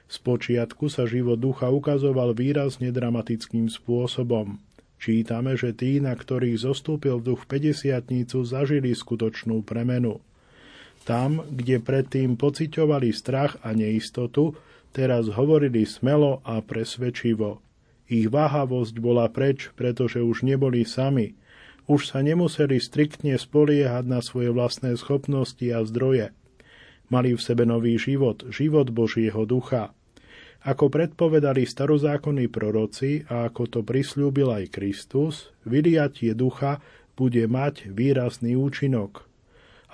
Spočiatku 0.10 0.90
sa 0.90 1.06
život 1.06 1.38
ducha 1.38 1.70
ukazoval 1.70 2.34
výrazne 2.34 2.90
dramatickým 2.90 3.70
spôsobom. 3.70 4.58
Čítame, 4.98 5.54
že 5.54 5.76
tí, 5.76 6.02
na 6.02 6.18
ktorých 6.18 6.58
zostúpil 6.58 7.22
duch 7.22 7.46
50 7.46 8.02
zažili 8.42 8.98
skutočnú 8.98 9.62
premenu. 9.62 10.18
Tam, 11.06 11.46
kde 11.46 11.78
predtým 11.78 12.42
pociťovali 12.42 13.14
strach 13.14 13.62
a 13.62 13.78
neistotu, 13.78 14.58
teraz 14.98 15.30
hovorili 15.30 15.86
smelo 15.86 16.42
a 16.42 16.58
presvedčivo. 16.66 17.67
Ich 18.08 18.32
váhavosť 18.32 18.96
bola 19.04 19.28
preč, 19.28 19.72
pretože 19.76 20.24
už 20.24 20.48
neboli 20.48 20.88
sami. 20.88 21.36
Už 21.88 22.12
sa 22.12 22.24
nemuseli 22.24 22.80
striktne 22.80 23.36
spoliehať 23.36 24.08
na 24.08 24.24
svoje 24.24 24.52
vlastné 24.52 24.96
schopnosti 24.96 25.64
a 25.72 25.84
zdroje. 25.84 26.32
Mali 27.08 27.36
v 27.36 27.42
sebe 27.44 27.64
nový 27.64 27.96
život, 27.96 28.44
život 28.52 28.92
Božieho 28.92 29.48
ducha. 29.48 29.96
Ako 30.68 30.92
predpovedali 30.92 31.64
starozákonní 31.64 32.52
proroci 32.52 33.24
a 33.32 33.48
ako 33.48 33.64
to 33.72 33.80
prislúbil 33.88 34.52
aj 34.52 34.74
Kristus, 34.74 35.56
vyliatie 35.64 36.36
ducha 36.36 36.84
bude 37.16 37.48
mať 37.48 37.88
výrazný 37.92 38.60
účinok. 38.60 39.24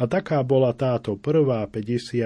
A 0.02 0.10
taká 0.10 0.42
bola 0.42 0.74
táto 0.74 1.14
prvá 1.14 1.62
50 1.70 2.26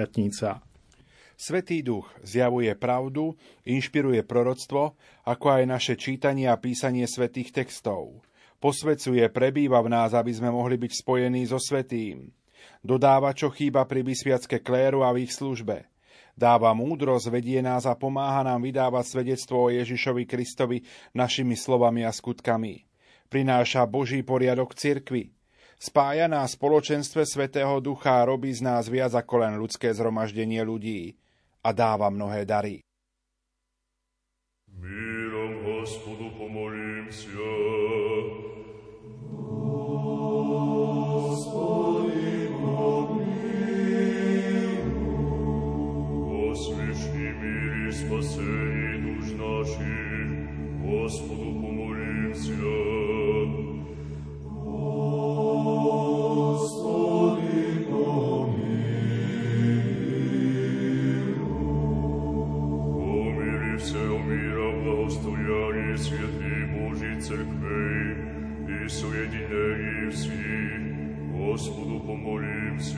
Svetý 1.38 1.86
duch 1.86 2.10
zjavuje 2.26 2.74
pravdu, 2.74 3.38
inšpiruje 3.62 4.26
proroctvo, 4.26 4.98
ako 5.22 5.46
aj 5.54 5.70
naše 5.70 5.94
čítanie 5.94 6.50
a 6.50 6.58
písanie 6.58 7.06
svetých 7.06 7.54
textov. 7.54 8.26
Posvecuje, 8.58 9.22
prebýva 9.30 9.78
v 9.86 9.94
nás, 9.94 10.18
aby 10.18 10.34
sme 10.34 10.50
mohli 10.50 10.74
byť 10.74 10.98
spojení 10.98 11.46
so 11.46 11.62
svetým. 11.62 12.34
Dodáva, 12.82 13.30
čo 13.38 13.54
chýba 13.54 13.86
pri 13.86 14.02
vysviacke 14.02 14.66
kléru 14.66 15.06
a 15.06 15.14
v 15.14 15.30
ich 15.30 15.32
službe. 15.38 15.86
Dáva 16.34 16.74
múdrosť, 16.74 17.30
vedie 17.30 17.62
nás 17.62 17.86
a 17.86 17.94
pomáha 17.94 18.42
nám 18.42 18.66
vydávať 18.66 19.06
svedectvo 19.06 19.70
o 19.70 19.70
Ježišovi 19.70 20.26
Kristovi 20.26 20.82
našimi 21.14 21.54
slovami 21.54 22.02
a 22.02 22.10
skutkami. 22.10 22.82
Prináša 23.30 23.86
Boží 23.86 24.26
poriadok 24.26 24.74
cirkvi. 24.74 25.30
Spája 25.78 26.26
nás 26.26 26.58
spoločenstve 26.58 27.22
Svetého 27.22 27.78
Ducha 27.78 28.26
a 28.26 28.26
robí 28.26 28.50
z 28.50 28.66
nás 28.66 28.90
viac 28.90 29.14
ako 29.14 29.46
len 29.46 29.54
ľudské 29.54 29.94
zhromaždenie 29.94 30.66
ľudí 30.66 31.14
a 31.67 31.71
dáva 31.71 32.09
mnohé 32.09 32.45
dary. 32.45 32.79
Mírom 34.67 35.53
Hospodu 35.63 36.29
pomolím 36.37 37.11
sa. 37.11 37.51
Спасение 47.93 48.97
душ 49.01 49.31
наших, 49.37 50.81
Господу 50.81 51.61
помолимся. 51.61 52.76
Господу 71.57 71.99
помолимся. 71.99 72.97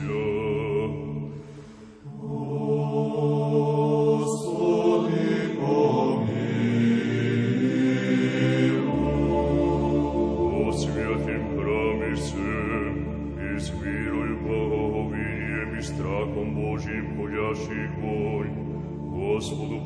Господи, 19.36 19.76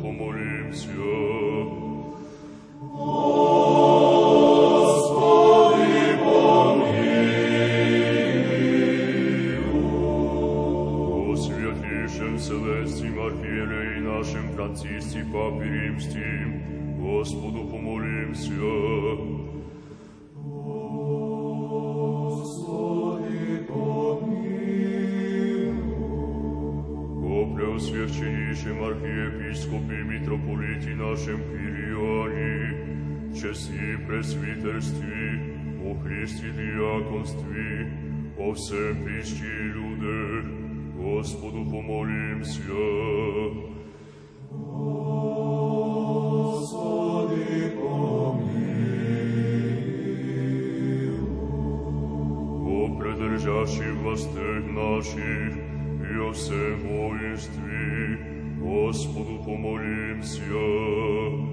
Селестим 12.94 13.18
Архиерее 13.18 14.00
нашим 14.00 14.52
Франциске 14.54 15.24
Папе 15.32 15.64
Римским, 15.64 17.00
Господу 17.00 17.66
помолимся. 17.68 18.52
О 27.26 27.54
преосвященнейшем 27.56 28.84
архиепископе 28.84 30.02
митрополите 30.04 30.94
нашем 30.94 31.40
Кириане, 31.50 33.34
чести 33.34 33.96
пресвитерстве, 34.06 35.56
о 35.84 35.94
Христе 36.04 36.50
диаконстве, 36.52 37.90
о 38.38 38.52
всем 38.54 39.04
прищи 39.04 39.72
людях, 39.74 40.63
Господу 41.04 41.64
помолимся. 41.70 42.60
О 52.66 52.98
предержащих 52.98 53.94
властях 54.02 54.64
наших 54.70 55.56
и 55.56 56.18
о 56.18 56.32
всем 56.32 56.80
воинстве, 56.88 58.18
Господу 58.60 59.42
помолимся. 59.44 61.43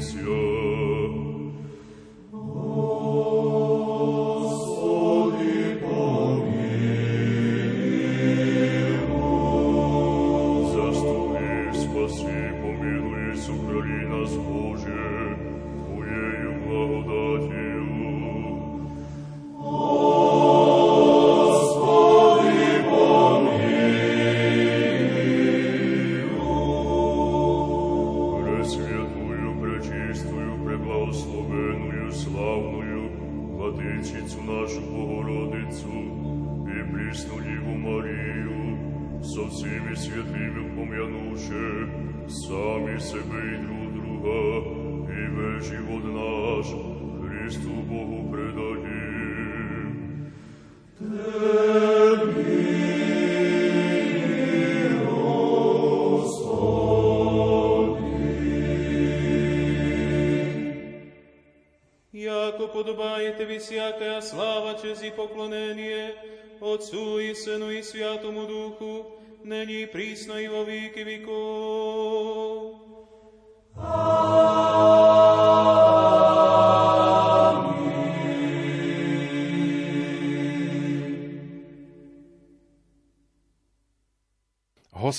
silencio. 0.00 0.29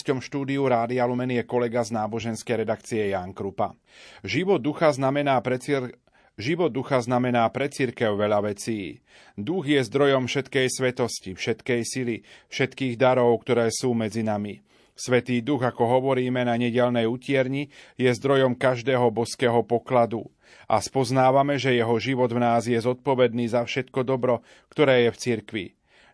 Hosťom 0.02 0.18
štúdiu 0.18 0.66
Rádia 0.66 1.06
Lumen 1.06 1.30
je 1.30 1.46
kolega 1.46 1.86
z 1.86 1.94
náboženskej 1.94 2.66
redakcie 2.66 3.14
Jan 3.14 3.38
Krupa. 3.38 3.78
Život 4.26 4.58
ducha 4.58 4.90
znamená 4.90 5.38
pre 5.46 5.62
cir... 5.62 5.94
Život 6.42 6.74
ducha 6.74 7.06
znamená 7.06 7.46
pre 7.54 7.70
církev 7.70 8.18
veľa 8.18 8.50
vecí. 8.50 9.06
Duch 9.38 9.70
je 9.70 9.78
zdrojom 9.78 10.26
všetkej 10.26 10.74
svetosti, 10.74 11.38
všetkej 11.38 11.82
sily, 11.86 12.26
všetkých 12.50 12.98
darov, 12.98 13.46
ktoré 13.46 13.70
sú 13.70 13.94
medzi 13.94 14.26
nami. 14.26 14.66
Svetý 14.98 15.46
duch, 15.46 15.62
ako 15.62 15.86
hovoríme 15.86 16.50
na 16.50 16.58
nedelnej 16.58 17.06
utierni, 17.06 17.70
je 17.94 18.10
zdrojom 18.10 18.58
každého 18.58 19.06
boského 19.14 19.62
pokladu. 19.62 20.26
A 20.66 20.82
spoznávame, 20.82 21.62
že 21.62 21.78
jeho 21.78 22.02
život 22.02 22.34
v 22.34 22.42
nás 22.42 22.66
je 22.66 22.82
zodpovedný 22.82 23.54
za 23.54 23.62
všetko 23.70 24.02
dobro, 24.02 24.42
ktoré 24.74 25.06
je 25.06 25.10
v 25.14 25.22
cirkvi. 25.22 25.66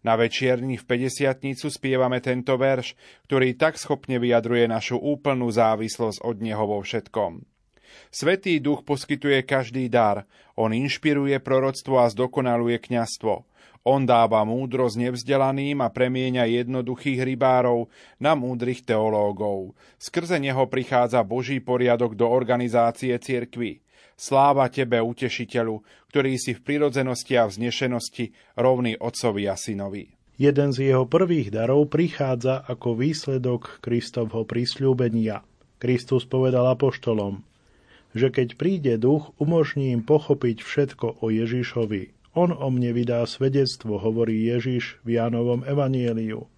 Na 0.06 0.20
večierni 0.20 0.78
v 0.78 0.86
50 0.86 1.58
spievame 1.72 2.22
tento 2.22 2.58
verš, 2.58 2.94
ktorý 3.26 3.58
tak 3.58 3.82
schopne 3.82 4.22
vyjadruje 4.22 4.70
našu 4.70 4.98
úplnú 4.98 5.50
závislosť 5.50 6.22
od 6.22 6.38
Neho 6.42 6.66
vo 6.66 6.80
všetkom. 6.82 7.46
Svetý 8.12 8.60
duch 8.62 8.86
poskytuje 8.86 9.42
každý 9.44 9.90
dar, 9.90 10.28
on 10.58 10.74
inšpiruje 10.74 11.38
proroctvo 11.42 12.02
a 12.02 12.12
zdokonaluje 12.12 12.78
kňastvo. 12.82 13.46
On 13.88 14.04
dáva 14.04 14.44
múdrosť 14.44 15.00
nevzdelaným 15.00 15.80
a 15.80 15.88
premieňa 15.88 16.44
jednoduchých 16.44 17.24
rybárov 17.24 17.88
na 18.20 18.36
múdrych 18.36 18.84
teológov. 18.84 19.80
Skrze 19.96 20.44
neho 20.44 20.68
prichádza 20.68 21.24
Boží 21.24 21.64
poriadok 21.64 22.20
do 22.20 22.28
organizácie 22.28 23.16
cirkvy. 23.16 23.80
Sláva 24.18 24.66
tebe, 24.74 24.98
utešiteľu, 24.98 25.86
ktorý 26.10 26.42
si 26.42 26.58
v 26.58 26.66
prirodzenosti 26.66 27.38
a 27.38 27.46
vznešenosti 27.46 28.58
rovný 28.58 28.98
otcovi 28.98 29.46
a 29.46 29.54
synovi. 29.54 30.10
Jeden 30.42 30.74
z 30.74 30.90
jeho 30.90 31.06
prvých 31.06 31.54
darov 31.54 31.90
prichádza 31.94 32.66
ako 32.66 32.98
výsledok 32.98 33.78
Kristovho 33.82 34.42
prisľúbenia. 34.46 35.46
Kristus 35.78 36.26
povedal 36.26 36.66
apoštolom, 36.74 37.46
že 38.18 38.34
keď 38.34 38.58
príde 38.58 38.94
duch, 38.98 39.38
umožní 39.38 39.94
im 39.94 40.02
pochopiť 40.02 40.66
všetko 40.66 41.22
o 41.22 41.26
Ježišovi. 41.30 42.34
On 42.34 42.50
o 42.54 42.68
mne 42.74 42.94
vydá 42.98 43.22
svedectvo, 43.26 44.02
hovorí 44.02 44.50
Ježiš 44.50 44.98
v 45.06 45.22
Jánovom 45.22 45.62
evanieliu. 45.66 46.50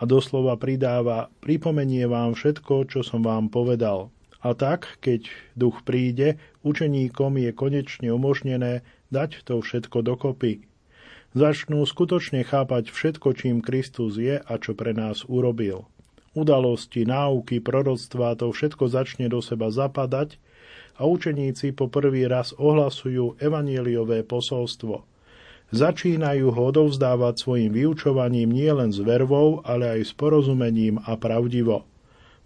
A 0.00 0.02
doslova 0.08 0.56
pridáva, 0.56 1.28
pripomenie 1.44 2.08
vám 2.08 2.32
všetko, 2.32 2.88
čo 2.88 3.00
som 3.04 3.20
vám 3.20 3.52
povedal. 3.52 4.08
A 4.38 4.54
tak, 4.54 5.02
keď 5.02 5.26
duch 5.58 5.82
príde, 5.82 6.38
učeníkom 6.62 7.42
je 7.42 7.50
konečne 7.50 8.14
umožnené 8.14 8.86
dať 9.10 9.42
to 9.42 9.58
všetko 9.58 10.06
dokopy. 10.06 10.62
začnú 11.34 11.82
skutočne 11.82 12.46
chápať 12.46 12.94
všetko, 12.94 13.28
čím 13.34 13.56
Kristus 13.60 14.16
je 14.16 14.38
a 14.38 14.54
čo 14.58 14.78
pre 14.78 14.94
nás 14.94 15.26
urobil. 15.26 15.90
Udalosti, 16.38 17.02
náuky, 17.02 17.58
proroctvá, 17.58 18.38
to 18.38 18.54
všetko 18.54 18.86
začne 18.86 19.26
do 19.26 19.42
seba 19.42 19.74
zapadať 19.74 20.38
a 20.98 21.06
učeníci 21.06 21.74
po 21.74 21.90
prvý 21.90 22.30
raz 22.30 22.54
ohlasujú 22.54 23.42
evanieliové 23.42 24.22
posolstvo. 24.22 25.02
Začínajú 25.68 26.48
ho 26.48 26.62
odovzdávať 26.72 27.44
svojim 27.44 27.70
vyučovaním 27.74 28.54
nielen 28.54 28.88
s 28.88 29.04
vervou, 29.04 29.60
ale 29.68 30.00
aj 30.00 30.00
s 30.08 30.12
porozumením 30.16 30.96
a 31.04 31.12
pravdivo. 31.18 31.84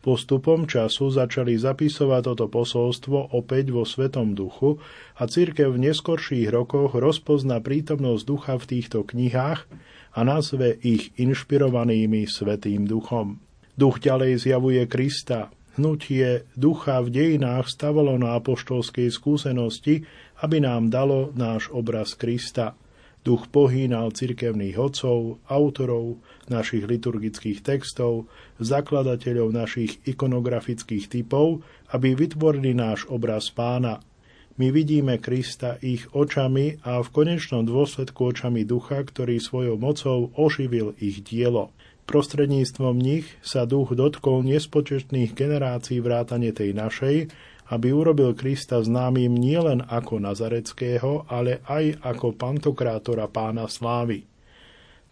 Postupom 0.03 0.67
času 0.67 1.15
začali 1.15 1.55
zapisovať 1.55 2.35
toto 2.35 2.51
posolstvo 2.51 3.39
opäť 3.39 3.71
vo 3.71 3.87
Svetom 3.87 4.35
duchu 4.35 4.83
a 5.15 5.31
církev 5.31 5.71
v 5.71 5.87
neskorších 5.87 6.51
rokoch 6.51 6.99
rozpozna 6.99 7.63
prítomnosť 7.63 8.23
ducha 8.27 8.59
v 8.59 8.65
týchto 8.67 9.07
knihách 9.07 9.63
a 10.19 10.21
nazve 10.27 10.75
ich 10.83 11.15
inšpirovanými 11.23 12.27
Svetým 12.27 12.83
duchom. 12.83 13.39
Duch 13.79 14.03
ďalej 14.03 14.43
zjavuje 14.43 14.83
Krista. 14.91 15.55
Hnutie 15.79 16.51
ducha 16.59 16.99
v 16.99 17.09
dejinách 17.09 17.71
stavalo 17.71 18.19
na 18.19 18.35
apoštolskej 18.43 19.07
skúsenosti, 19.07 20.03
aby 20.43 20.59
nám 20.59 20.91
dalo 20.91 21.31
náš 21.39 21.71
obraz 21.71 22.19
Krista– 22.19 22.75
Duch 23.23 23.47
pohýnal 23.55 24.11
cirkevných 24.11 24.75
otcov, 24.83 25.39
autorov 25.47 26.19
našich 26.51 26.83
liturgických 26.83 27.63
textov, 27.63 28.27
zakladateľov 28.59 29.55
našich 29.55 30.03
ikonografických 30.03 31.07
typov, 31.07 31.63
aby 31.95 32.19
vytvorili 32.19 32.75
náš 32.75 33.07
obraz 33.07 33.47
pána. 33.55 34.03
My 34.59 34.75
vidíme 34.75 35.23
Krista 35.23 35.79
ich 35.79 36.11
očami 36.11 36.83
a 36.83 36.99
v 36.99 37.09
konečnom 37.15 37.63
dôsledku 37.63 38.35
očami 38.35 38.67
ducha, 38.67 39.01
ktorý 39.01 39.39
svojou 39.39 39.79
mocou 39.79 40.35
oživil 40.35 40.99
ich 40.99 41.23
dielo. 41.23 41.71
Prostredníctvom 42.11 42.99
nich 42.99 43.31
sa 43.41 43.63
duch 43.71 43.95
dotkol 43.95 44.43
nespočetných 44.43 45.33
generácií 45.39 46.03
vrátane 46.03 46.51
tej 46.51 46.75
našej, 46.75 47.17
aby 47.73 47.89
urobil 47.89 48.37
Krista 48.37 48.85
známym 48.85 49.33
nielen 49.33 49.81
ako 49.89 50.21
Nazareckého, 50.21 51.25
ale 51.25 51.65
aj 51.65 52.05
ako 52.05 52.37
pantokrátora 52.37 53.33
pána 53.33 53.65
slávy. 53.65 54.29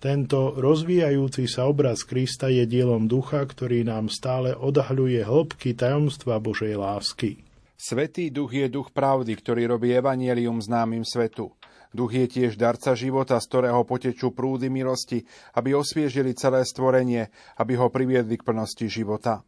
Tento 0.01 0.57
rozvíjajúci 0.57 1.49
sa 1.49 1.69
obraz 1.69 2.05
Krista 2.05 2.53
je 2.53 2.69
dielom 2.69 3.09
ducha, 3.09 3.41
ktorý 3.41 3.85
nám 3.85 4.13
stále 4.13 4.53
odhľuje 4.53 5.25
hĺbky 5.25 5.73
tajomstva 5.73 6.41
Božej 6.41 6.77
lásky. 6.77 7.41
Svetý 7.81 8.29
duch 8.29 8.53
je 8.53 8.69
duch 8.69 8.93
pravdy, 8.93 9.33
ktorý 9.33 9.65
robí 9.77 9.93
evanielium 9.97 10.61
známym 10.61 11.05
svetu. 11.05 11.53
Duch 11.97 12.13
je 12.13 12.29
tiež 12.29 12.61
darca 12.61 12.93
života, 12.93 13.41
z 13.41 13.49
ktorého 13.49 13.83
potečú 13.89 14.37
prúdy 14.37 14.69
milosti, 14.69 15.25
aby 15.57 15.73
osviežili 15.73 16.37
celé 16.37 16.65
stvorenie, 16.65 17.33
aby 17.57 17.77
ho 17.81 17.89
priviedli 17.89 18.37
k 18.37 18.45
plnosti 18.45 18.85
života. 18.85 19.45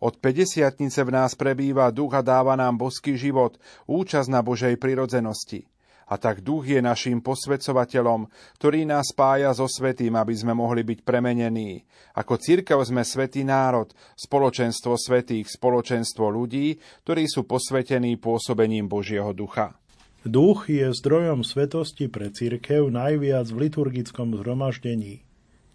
Od 0.00 0.14
50 0.20 0.76
v 0.78 1.10
nás 1.10 1.32
prebýva 1.32 1.88
duch 1.92 2.12
a 2.12 2.22
dáva 2.24 2.56
nám 2.56 2.76
boský 2.76 3.16
život, 3.16 3.56
účasť 3.88 4.28
na 4.28 4.40
Božej 4.44 4.76
prirodzenosti. 4.76 5.66
A 6.06 6.14
tak 6.22 6.38
duch 6.38 6.70
je 6.70 6.78
našim 6.78 7.18
posvedcovateľom, 7.18 8.30
ktorý 8.62 8.86
nás 8.86 9.10
spája 9.10 9.50
so 9.50 9.66
svetým, 9.66 10.14
aby 10.14 10.38
sme 10.38 10.54
mohli 10.54 10.86
byť 10.86 11.02
premenení. 11.02 11.82
Ako 12.14 12.38
církev 12.38 12.78
sme 12.86 13.02
svetý 13.02 13.42
národ, 13.42 13.90
spoločenstvo 14.14 14.94
svetých, 14.94 15.50
spoločenstvo 15.50 16.30
ľudí, 16.30 16.78
ktorí 17.02 17.26
sú 17.26 17.42
posvetení 17.42 18.14
pôsobením 18.22 18.86
Božieho 18.86 19.34
ducha. 19.34 19.74
Duch 20.22 20.70
je 20.70 20.94
zdrojom 20.94 21.42
svetosti 21.42 22.06
pre 22.06 22.30
církev 22.30 22.86
najviac 22.86 23.50
v 23.50 23.66
liturgickom 23.66 24.38
zhromaždení. 24.38 25.25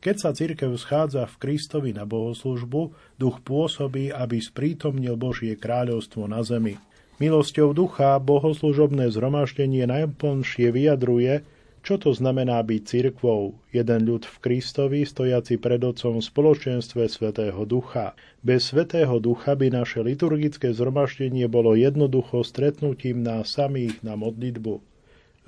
Keď 0.01 0.15
sa 0.17 0.33
cirkev 0.33 0.73
schádza 0.81 1.29
v 1.29 1.35
Kristovi 1.37 1.93
na 1.93 2.09
bohoslužbu, 2.09 2.89
duch 3.21 3.37
pôsobí, 3.45 4.09
aby 4.09 4.41
sprítomnil 4.41 5.13
Božie 5.13 5.53
kráľovstvo 5.53 6.25
na 6.25 6.41
zemi. 6.41 6.81
Milosťou 7.21 7.77
ducha 7.77 8.17
bohoslužobné 8.17 9.13
zhromaždenie 9.13 9.85
najplnšie 9.85 10.73
vyjadruje, 10.73 11.45
čo 11.85 12.01
to 12.01 12.17
znamená 12.17 12.61
byť 12.65 12.81
cirkvou, 12.81 13.57
jeden 13.69 14.09
ľud 14.09 14.25
v 14.25 14.37
Kristovi, 14.41 15.05
stojaci 15.05 15.61
pred 15.61 15.81
Otcom 15.85 16.17
v 16.17 16.25
spoločenstve 16.25 17.05
Svetého 17.05 17.61
Ducha. 17.69 18.17
Bez 18.41 18.73
Svetého 18.73 19.21
Ducha 19.21 19.53
by 19.53 19.69
naše 19.69 20.01
liturgické 20.01 20.73
zhromaždenie 20.73 21.45
bolo 21.45 21.77
jednoducho 21.77 22.41
stretnutím 22.41 23.21
nás 23.21 23.53
samých 23.53 24.01
na 24.01 24.17
modlitbu. 24.17 24.90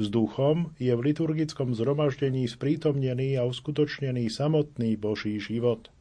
S 0.02 0.10
duchom 0.10 0.74
je 0.82 0.90
v 0.90 1.14
liturgickom 1.14 1.78
zhromaždení 1.78 2.50
sprítomnený 2.50 3.38
a 3.38 3.46
uskutočnený 3.46 4.26
samotný 4.26 4.98
Boží 4.98 5.38
život. 5.38 5.94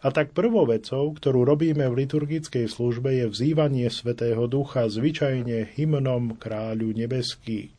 A 0.00 0.08
tak 0.12 0.32
prvou 0.32 0.64
vecou, 0.64 1.12
ktorú 1.12 1.44
robíme 1.44 1.84
v 1.88 2.04
liturgickej 2.04 2.68
službe, 2.68 3.20
je 3.20 3.26
vzývanie 3.28 3.88
Svetého 3.92 4.48
Ducha, 4.48 4.88
zvyčajne 4.88 5.76
hymnom 5.76 6.40
Kráľu 6.40 6.96
nebeský. 6.96 7.72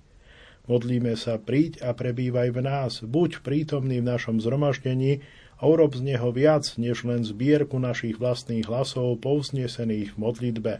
Modlíme 0.69 1.17
sa, 1.17 1.41
príď 1.41 1.82
a 1.82 1.97
prebývaj 1.97 2.53
v 2.53 2.59
nás, 2.61 3.01
buď 3.01 3.41
prítomný 3.41 4.01
v 4.01 4.09
našom 4.13 4.38
zhromaždení 4.38 5.26
a 5.57 5.65
urob 5.65 5.97
z 5.97 6.13
neho 6.13 6.30
viac, 6.30 6.65
než 6.78 7.05
len 7.05 7.26
zbierku 7.26 7.82
našich 7.82 8.22
vlastných 8.22 8.69
hlasov 8.69 9.17
povznesených 9.22 10.13
v 10.13 10.17
modlitbe. 10.17 10.74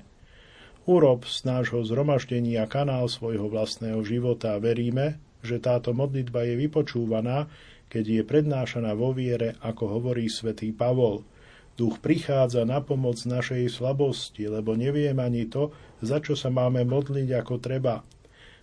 Urob 0.90 1.30
z 1.30 1.46
nášho 1.46 1.86
zhromaždenia 1.86 2.66
kanál 2.66 3.06
svojho 3.06 3.46
vlastného 3.46 4.02
života 4.02 4.58
veríme, 4.58 5.22
že 5.46 5.62
táto 5.62 5.94
modlitba 5.94 6.42
je 6.50 6.58
vypočúvaná, 6.58 7.46
keď 7.86 8.04
je 8.08 8.22
prednášaná 8.26 8.98
vo 8.98 9.14
viere, 9.14 9.60
ako 9.62 10.00
hovorí 10.00 10.26
svätý 10.26 10.74
Pavol. 10.74 11.22
Duch 11.78 12.02
prichádza 12.02 12.66
na 12.66 12.82
pomoc 12.82 13.22
našej 13.22 13.70
slabosti, 13.70 14.50
lebo 14.50 14.74
neviem 14.74 15.18
ani 15.22 15.46
to, 15.46 15.70
za 16.02 16.18
čo 16.18 16.34
sa 16.34 16.50
máme 16.50 16.82
modliť 16.82 17.30
ako 17.42 17.54
treba 17.62 18.02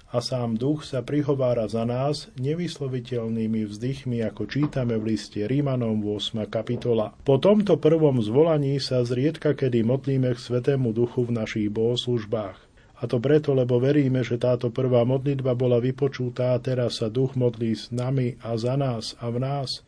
a 0.08 0.24
sám 0.24 0.56
duch 0.56 0.88
sa 0.88 1.04
prihovára 1.04 1.68
za 1.68 1.84
nás 1.84 2.32
nevysloviteľnými 2.40 3.68
vzdychmi, 3.68 4.24
ako 4.24 4.48
čítame 4.48 4.96
v 4.96 5.12
liste 5.12 5.44
Rímanom 5.44 6.00
8. 6.00 6.48
kapitola. 6.48 7.12
Po 7.28 7.36
tomto 7.36 7.76
prvom 7.76 8.24
zvolaní 8.24 8.80
sa 8.80 9.04
zriedka 9.04 9.52
kedy 9.52 9.84
modlíme 9.84 10.32
k 10.32 10.40
Svetému 10.40 10.96
duchu 10.96 11.28
v 11.28 11.36
našich 11.36 11.68
bohoslužbách. 11.68 12.56
A 12.98 13.06
to 13.06 13.20
preto, 13.20 13.52
lebo 13.54 13.78
veríme, 13.78 14.24
že 14.24 14.40
táto 14.40 14.72
prvá 14.72 15.04
modlitba 15.04 15.52
bola 15.54 15.78
vypočutá 15.78 16.56
a 16.56 16.58
teraz 16.58 17.04
sa 17.04 17.12
duch 17.12 17.36
modlí 17.36 17.76
s 17.76 17.92
nami 17.92 18.40
a 18.40 18.56
za 18.56 18.80
nás 18.80 19.12
a 19.20 19.28
v 19.28 19.44
nás. 19.44 19.84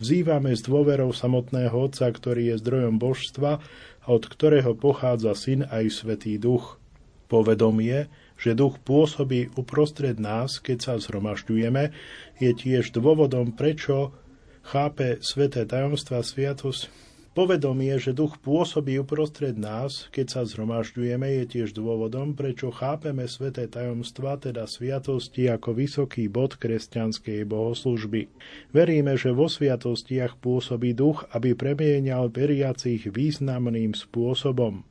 Vzývame 0.00 0.56
s 0.56 0.64
dôverou 0.64 1.12
samotného 1.12 1.76
Otca, 1.76 2.08
ktorý 2.08 2.56
je 2.56 2.60
zdrojom 2.64 2.96
božstva 2.96 3.60
a 4.02 4.06
od 4.08 4.24
ktorého 4.26 4.74
pochádza 4.74 5.36
Syn 5.36 5.68
aj 5.68 5.92
Svetý 5.92 6.40
duch. 6.40 6.80
Povedomie, 7.28 8.08
že 8.38 8.54
duch 8.54 8.78
pôsobí 8.86 9.52
uprostred 9.58 10.16
nás, 10.22 10.62
keď 10.62 10.78
sa 10.78 10.94
zhromažďujeme, 10.96 11.90
je 12.38 12.50
tiež 12.54 12.94
dôvodom, 12.94 13.52
prečo 13.52 14.14
chápe 14.62 15.18
sveté 15.20 15.66
tajomstva 15.66 16.22
sviatosť. 16.22 17.10
Povedomie, 17.38 17.94
že 18.02 18.18
duch 18.18 18.42
pôsobí 18.42 18.98
uprostred 18.98 19.54
nás, 19.54 20.10
keď 20.10 20.26
sa 20.26 20.42
zhromažďujeme, 20.42 21.38
je 21.38 21.44
tiež 21.46 21.70
dôvodom, 21.70 22.34
prečo 22.34 22.74
chápeme 22.74 23.30
sveté 23.30 23.70
tajomstva, 23.70 24.42
teda 24.42 24.66
sviatosti, 24.66 25.46
ako 25.46 25.70
vysoký 25.70 26.26
bod 26.26 26.58
kresťanskej 26.58 27.46
bohoslužby. 27.46 28.26
Veríme, 28.74 29.14
že 29.14 29.30
vo 29.30 29.46
sviatostiach 29.46 30.34
pôsobí 30.42 30.98
duch, 30.98 31.30
aby 31.30 31.54
premienial 31.54 32.26
veriacich 32.26 33.06
významným 33.06 33.94
spôsobom. 33.94 34.82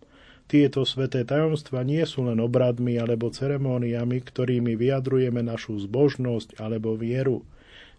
Tieto 0.47 0.87
sveté 0.87 1.27
tajomstva 1.27 1.83
nie 1.83 1.99
sú 2.07 2.23
len 2.23 2.39
obradmi 2.39 2.95
alebo 2.95 3.27
ceremóniami, 3.27 4.23
ktorými 4.23 4.79
vyjadrujeme 4.79 5.43
našu 5.43 5.75
zbožnosť 5.75 6.63
alebo 6.63 6.95
vieru. 6.95 7.43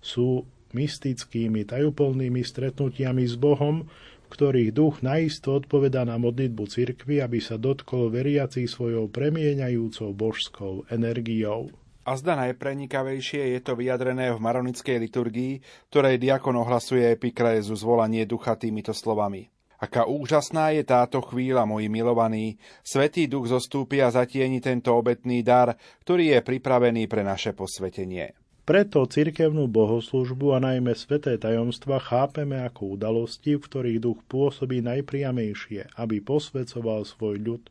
Sú 0.01 0.49
mystickými, 0.73 1.69
tajúplnými 1.69 2.41
stretnutiami 2.41 3.29
s 3.29 3.37
Bohom, 3.37 3.85
v 3.85 4.27
ktorých 4.33 4.73
duch 4.73 5.05
naisto 5.05 5.61
odpoveda 5.61 6.09
na 6.09 6.17
modlitbu 6.17 6.65
cirkvy, 6.69 7.21
aby 7.21 7.37
sa 7.37 7.61
dotkol 7.61 8.09
veriaci 8.09 8.65
svojou 8.65 9.13
premieňajúcou 9.13 10.09
božskou 10.17 10.89
energiou. 10.89 11.69
A 12.09 12.17
zda 12.17 12.33
najprenikavejšie 12.49 13.53
je 13.53 13.61
to 13.61 13.77
vyjadrené 13.77 14.33
v 14.33 14.41
maronickej 14.41 14.97
liturgii, 14.97 15.61
ktorej 15.93 16.17
diakon 16.17 16.57
ohlasuje 16.57 17.13
epikrézu 17.13 17.77
zvolanie 17.77 18.25
ducha 18.25 18.57
týmito 18.57 18.97
slovami. 18.97 19.53
Aká 19.79 20.11
úžasná 20.11 20.75
je 20.75 20.83
táto 20.83 21.23
chvíľa, 21.23 21.63
moji 21.63 21.87
milovaní. 21.87 22.59
Svetý 22.83 23.31
duch 23.31 23.47
zostúpi 23.47 24.03
a 24.03 24.11
zatieni 24.11 24.59
tento 24.59 24.91
obetný 24.91 25.47
dar, 25.47 25.79
ktorý 26.03 26.35
je 26.35 26.41
pripravený 26.43 27.07
pre 27.07 27.23
naše 27.23 27.55
posvetenie. 27.55 28.35
Preto 28.67 29.07
cirkevnú 29.09 29.65
bohoslužbu 29.65 30.53
a 30.53 30.61
najmä 30.61 30.93
sveté 30.93 31.41
tajomstva 31.41 32.03
chápeme 32.05 32.61
ako 32.61 33.01
udalosti, 33.01 33.57
v 33.57 33.65
ktorých 33.65 33.99
duch 34.03 34.21
pôsobí 34.29 34.85
najpriamejšie, 34.85 35.97
aby 35.97 36.21
posvedcoval 36.21 37.09
svoj 37.09 37.41
ľud. 37.41 37.63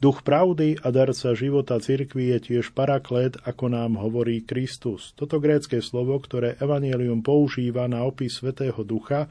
Duch 0.00 0.24
pravdy 0.24 0.80
a 0.80 0.88
darca 0.92 1.32
života 1.36 1.76
cirkvi 1.76 2.32
je 2.36 2.38
tiež 2.40 2.72
paraklet, 2.72 3.36
ako 3.44 3.68
nám 3.72 4.00
hovorí 4.00 4.44
Kristus. 4.44 5.12
Toto 5.12 5.40
grécke 5.40 5.80
slovo, 5.84 6.16
ktoré 6.20 6.56
Evangelium 6.60 7.20
používa 7.20 7.84
na 7.84 8.04
opis 8.04 8.40
Svetého 8.40 8.80
Ducha, 8.80 9.28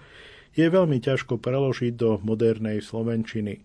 je 0.56 0.66
veľmi 0.66 1.04
ťažko 1.04 1.38
preložiť 1.38 1.94
do 1.94 2.18
modernej 2.24 2.80
slovenčiny. 2.80 3.62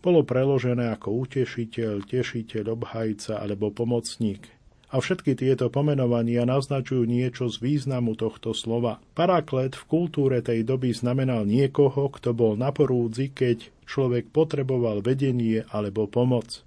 Bolo 0.00 0.26
preložené 0.26 0.90
ako 0.96 1.28
utešiteľ, 1.28 2.08
tešiteľ, 2.08 2.64
obhajca 2.72 3.38
alebo 3.38 3.70
pomocník. 3.70 4.48
A 4.90 4.98
všetky 4.98 5.38
tieto 5.38 5.70
pomenovania 5.70 6.42
naznačujú 6.42 7.06
niečo 7.06 7.46
z 7.46 7.62
významu 7.62 8.18
tohto 8.18 8.50
slova. 8.50 8.98
Paraklet 9.14 9.78
v 9.78 9.86
kultúre 9.86 10.42
tej 10.42 10.66
doby 10.66 10.90
znamenal 10.90 11.46
niekoho, 11.46 12.10
kto 12.10 12.34
bol 12.34 12.58
na 12.58 12.74
porúdzi, 12.74 13.30
keď 13.30 13.70
človek 13.86 14.34
potreboval 14.34 14.98
vedenie 14.98 15.62
alebo 15.70 16.10
pomoc. 16.10 16.66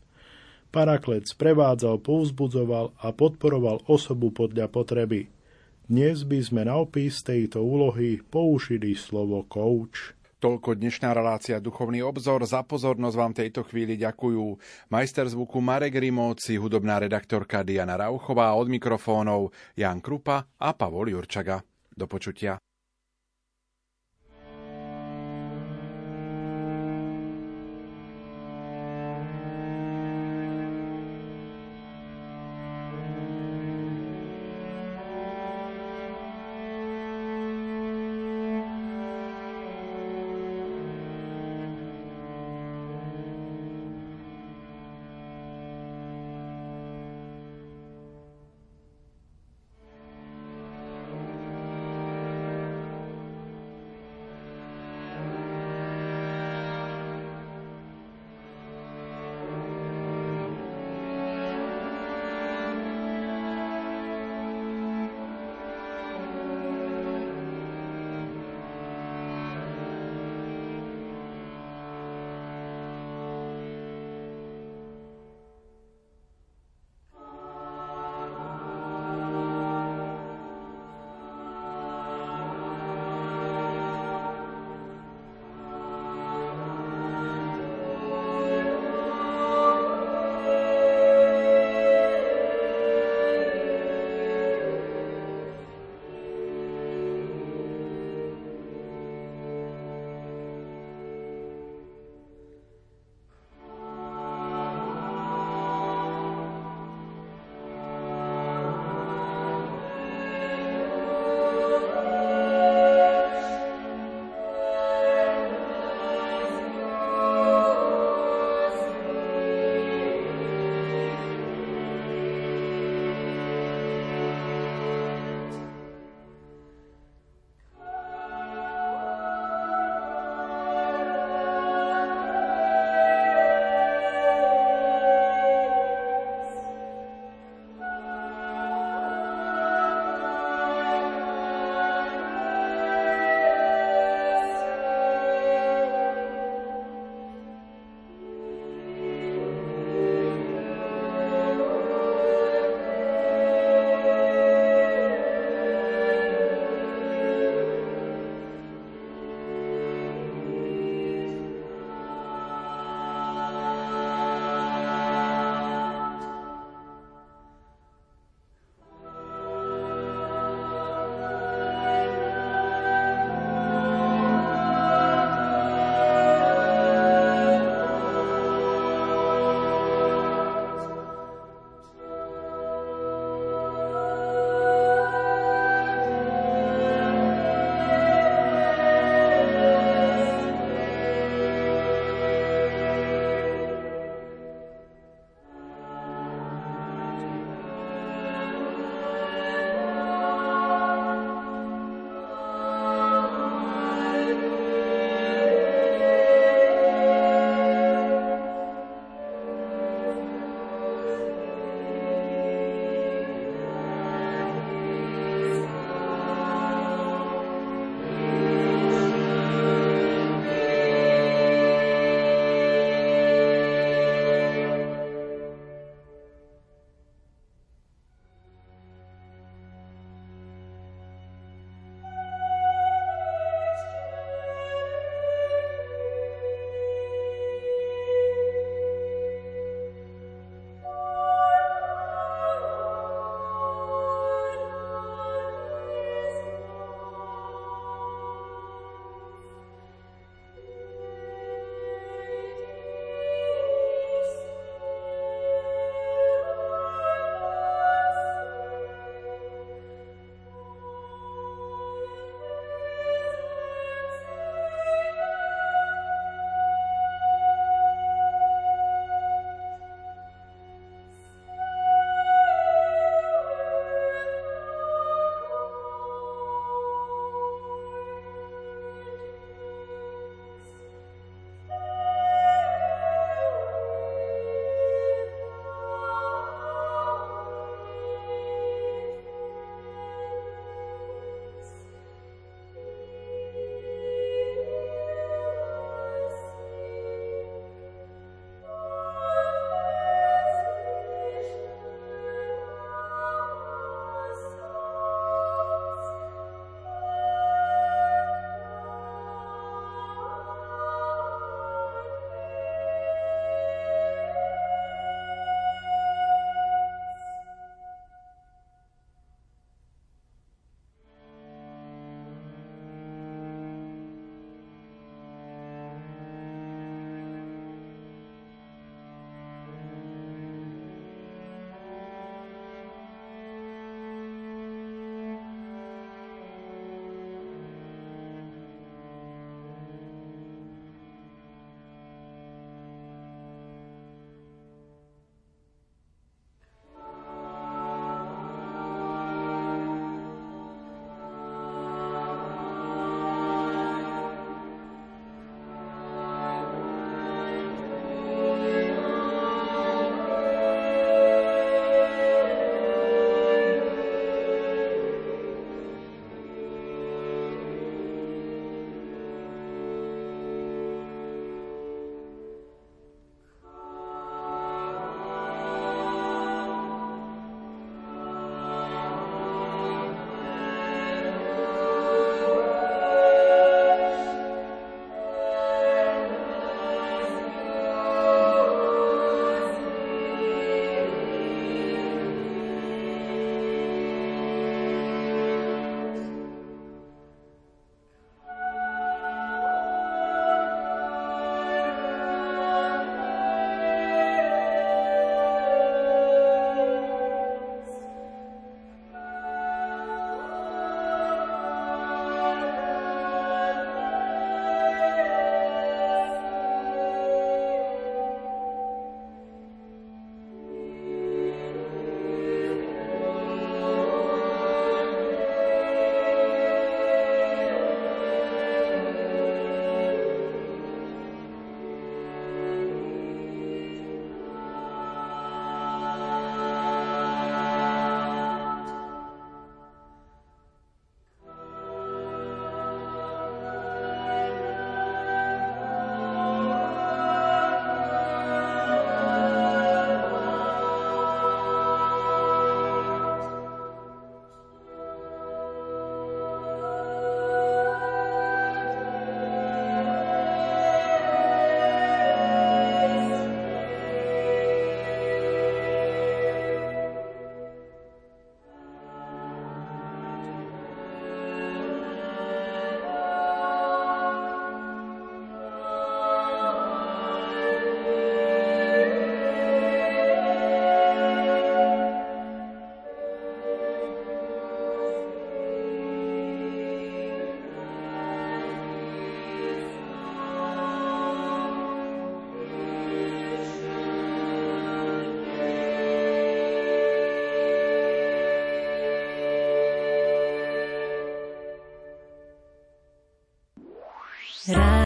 Paraklet 0.71 1.27
sprevádzal, 1.27 1.99
pouzbudzoval 1.99 2.95
a 3.01 3.11
podporoval 3.11 3.83
osobu 3.91 4.31
podľa 4.31 4.71
potreby. 4.71 5.32
Dnes 5.93 6.25
by 6.25 6.41
sme 6.41 6.65
na 6.65 6.81
opis 6.81 7.21
tejto 7.21 7.61
úlohy 7.61 8.17
použili 8.17 8.97
slovo 8.97 9.45
coach. 9.45 10.17
Toľko 10.41 10.81
dnešná 10.81 11.13
relácia 11.13 11.61
Duchovný 11.61 12.01
obzor. 12.01 12.41
Za 12.49 12.65
pozornosť 12.65 13.13
vám 13.13 13.33
tejto 13.37 13.61
chvíli 13.61 13.93
ďakujú 14.01 14.57
majster 14.89 15.29
zvuku 15.29 15.61
Marek 15.61 15.93
Rimóci, 15.93 16.57
hudobná 16.57 16.97
redaktorka 16.97 17.61
Diana 17.61 17.93
Rauchová, 17.93 18.57
od 18.57 18.73
mikrofónov 18.73 19.53
Jan 19.77 20.01
Krupa 20.01 20.49
a 20.57 20.73
Pavol 20.73 21.13
Jurčaga. 21.13 21.61
Do 21.93 22.09
počutia. 22.09 22.57